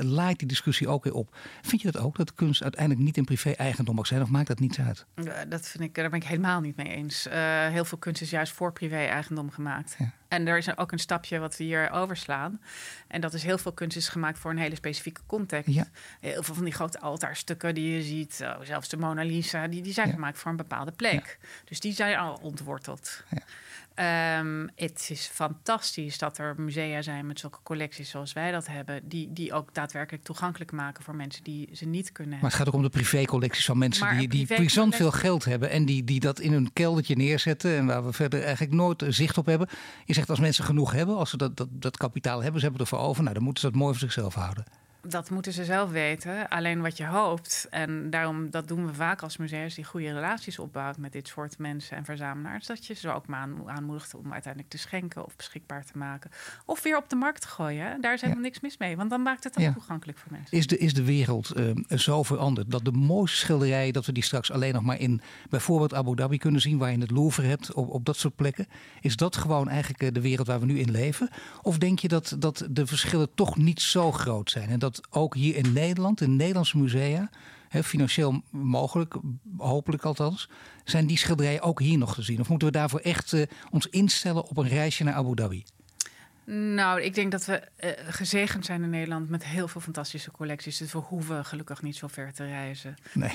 [0.01, 1.28] laait die discussie ook weer op.
[1.62, 4.22] Vind je dat ook, dat kunst uiteindelijk niet in privé-eigendom mag zijn?
[4.22, 5.06] Of maakt dat niets uit?
[5.14, 7.26] Ja, dat vind ik, daar ben ik helemaal niet mee eens.
[7.26, 7.34] Uh,
[7.66, 9.94] heel veel kunst is juist voor privé-eigendom gemaakt.
[9.98, 10.12] Ja.
[10.28, 12.60] En er is ook een stapje wat we hier overslaan.
[13.08, 15.74] En dat is heel veel kunst is gemaakt voor een hele specifieke context.
[15.74, 15.86] Ja.
[16.20, 19.82] Heel veel van die grote altaarstukken die je ziet, oh, zelfs de Mona Lisa, die,
[19.82, 21.38] die zijn gemaakt voor een bepaalde plek.
[21.64, 23.24] Dus die zijn al ontworteld.
[24.01, 29.09] Um, het is fantastisch dat er musea zijn met zulke collecties zoals wij dat hebben,
[29.09, 32.40] die, die ook daadwerkelijk toegankelijk maken voor mensen die ze niet kunnen hebben.
[32.40, 35.44] Maar het gaat ook om de privécollecties van mensen maar die, die brisant veel geld
[35.44, 39.05] hebben en die, die dat in hun keldertje neerzetten en waar we verder eigenlijk nooit
[39.09, 39.68] zicht op hebben.
[40.05, 42.84] Je zegt als mensen genoeg hebben, als ze dat, dat, dat kapitaal hebben, ze hebben
[42.84, 44.64] ervoor over, nou dan moeten ze dat mooi voor zichzelf houden
[45.03, 46.48] dat moeten ze zelf weten.
[46.48, 50.59] Alleen wat je hoopt, en daarom dat doen we vaak als museums die goede relaties
[50.59, 53.24] opbouwt met dit soort mensen en verzamelaars, dat je ze ook
[53.66, 56.30] aanmoedigt om uiteindelijk te schenken of beschikbaar te maken.
[56.64, 58.01] Of weer op de markt te gooien.
[58.01, 60.59] Daar is helemaal niks mis mee, want dan maakt het ook toegankelijk voor mensen.
[60.59, 64.24] Is de, is de wereld uh, zo veranderd dat de mooiste schilderijen, dat we die
[64.24, 65.20] straks alleen nog maar in
[65.51, 68.66] bijvoorbeeld Abu Dhabi kunnen zien, waar je het Louvre hebt, op, op dat soort plekken,
[69.01, 71.28] is dat gewoon eigenlijk eh, de wereld waar we nu in leven?
[71.62, 75.34] Of denk je dat, dat de verschillen toch niet zo groot zijn en dat ook
[75.34, 77.30] hier in Nederland, in Nederlandse musea,
[77.82, 79.16] financieel mogelijk,
[79.57, 80.49] hopelijk althans,
[80.84, 82.41] zijn die schilderijen ook hier nog te zien?
[82.41, 85.64] Of moeten we daarvoor echt uh, ons instellen op een reisje naar Abu Dhabi?
[86.53, 90.78] Nou, ik denk dat we uh, gezegend zijn in Nederland met heel veel fantastische collecties.
[90.78, 92.96] Dus we hoeven gelukkig niet zo ver te reizen.
[93.12, 93.30] Nee.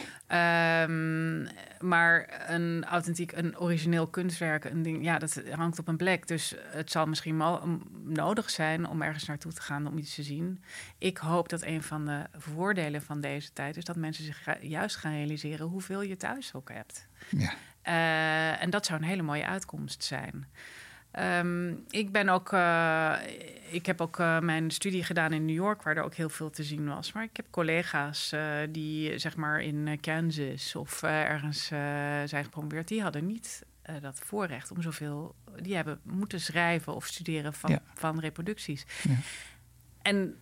[0.84, 1.48] Um,
[1.80, 6.28] maar een authentiek, een origineel kunstwerk, een ding, ja, dat hangt op een plek.
[6.28, 7.38] Dus het zal misschien
[8.04, 10.64] nodig zijn om ergens naartoe te gaan om iets te zien.
[10.98, 14.96] Ik hoop dat een van de voordelen van deze tijd is dat mensen zich juist
[14.96, 17.08] gaan realiseren hoeveel je thuis ook hebt.
[17.30, 17.54] Ja.
[17.88, 20.48] Uh, en dat zou een hele mooie uitkomst zijn.
[21.20, 23.16] Um, ik ben ook, uh,
[23.70, 26.50] ik heb ook uh, mijn studie gedaan in New York, waar er ook heel veel
[26.50, 27.12] te zien was.
[27.12, 31.66] Maar ik heb collega's uh, die zeg maar in Kansas of ergens
[32.26, 33.66] zijn gepromoveerd, die hadden niet
[34.02, 35.36] dat voorrecht om zoveel.
[35.62, 37.82] Die hebben moeten schrijven of studeren van, ja.
[37.94, 38.86] van reproducties.
[39.04, 39.16] Ja.
[40.02, 40.38] En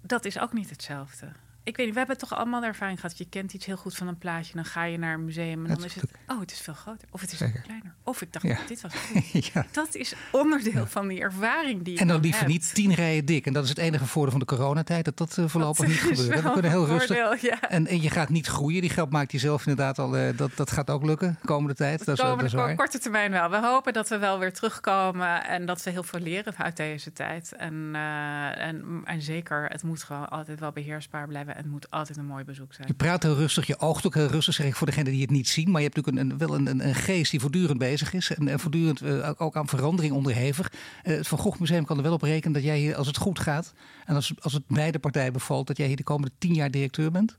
[0.00, 1.32] dat is ook niet hetzelfde
[1.64, 3.18] ik weet niet, we hebben toch allemaal de ervaring gehad.
[3.18, 5.74] Je kent iets heel goed van een plaatje, dan ga je naar een museum en
[5.74, 7.08] dan is het, oh, het is veel groter.
[7.10, 7.94] Of het is veel kleiner.
[8.02, 8.58] Of ik dacht, ja.
[8.66, 8.94] dit was
[9.32, 9.46] goed.
[9.46, 9.66] ja.
[9.70, 13.46] Dat is onderdeel van die ervaring die je En dan liever niet tien rijen dik.
[13.46, 16.42] En dat is het enige voordeel van de coronatijd, dat dat uh, voorlopig niet gebeurt.
[16.42, 17.44] We kunnen heel rustig.
[17.60, 18.80] En, en je gaat niet groeien.
[18.80, 22.04] Die geld maakt je zelf inderdaad al, uh, dat, dat gaat ook lukken komende tijd.
[22.04, 23.50] Dat, komende, is, dat is korte termijn wel.
[23.50, 27.12] We hopen dat we wel weer terugkomen en dat we heel veel leren uit deze
[27.12, 27.52] tijd.
[27.52, 31.90] En, uh, en, en zeker, het moet gewoon altijd wel beheersbaar blijven en het moet
[31.90, 32.88] altijd een mooi bezoek zijn.
[32.88, 35.30] Je praat heel rustig, je oogt ook heel rustig, zeg ik voor degenen die het
[35.30, 35.70] niet zien.
[35.70, 38.34] Maar je hebt natuurlijk een, wel een, een, geest die voortdurend bezig is.
[38.34, 40.72] En, en voortdurend uh, ook aan verandering onderhevig.
[40.72, 43.16] Uh, het Van Gogh Museum kan er wel op rekenen dat jij hier, als het
[43.16, 43.72] goed gaat...
[44.04, 47.10] en als, als het beide partijen bevalt, dat jij hier de komende tien jaar directeur
[47.10, 47.38] bent?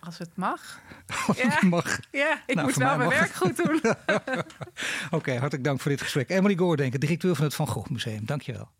[0.00, 0.80] Als het mag.
[1.26, 1.48] Als ja.
[1.48, 2.00] het mag.
[2.10, 3.80] Ja, ik nou, moet wel mijn werk goed doen.
[3.84, 4.44] Oké,
[5.10, 6.30] okay, hartelijk dank voor dit gesprek.
[6.30, 8.26] Emily Goordenken, directeur van het Van Gogh Museum.
[8.26, 8.70] Dankjewel.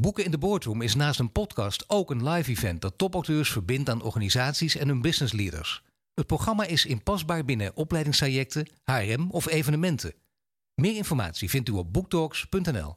[0.00, 3.88] Boeken in de Boardroom is naast een podcast ook een live event dat topauteurs verbindt
[3.88, 5.82] aan organisaties en hun business leaders.
[6.14, 10.14] Het programma is inpasbaar binnen opleidingstrajecten, HRM of evenementen.
[10.74, 12.96] Meer informatie vindt u op booktalks.nl.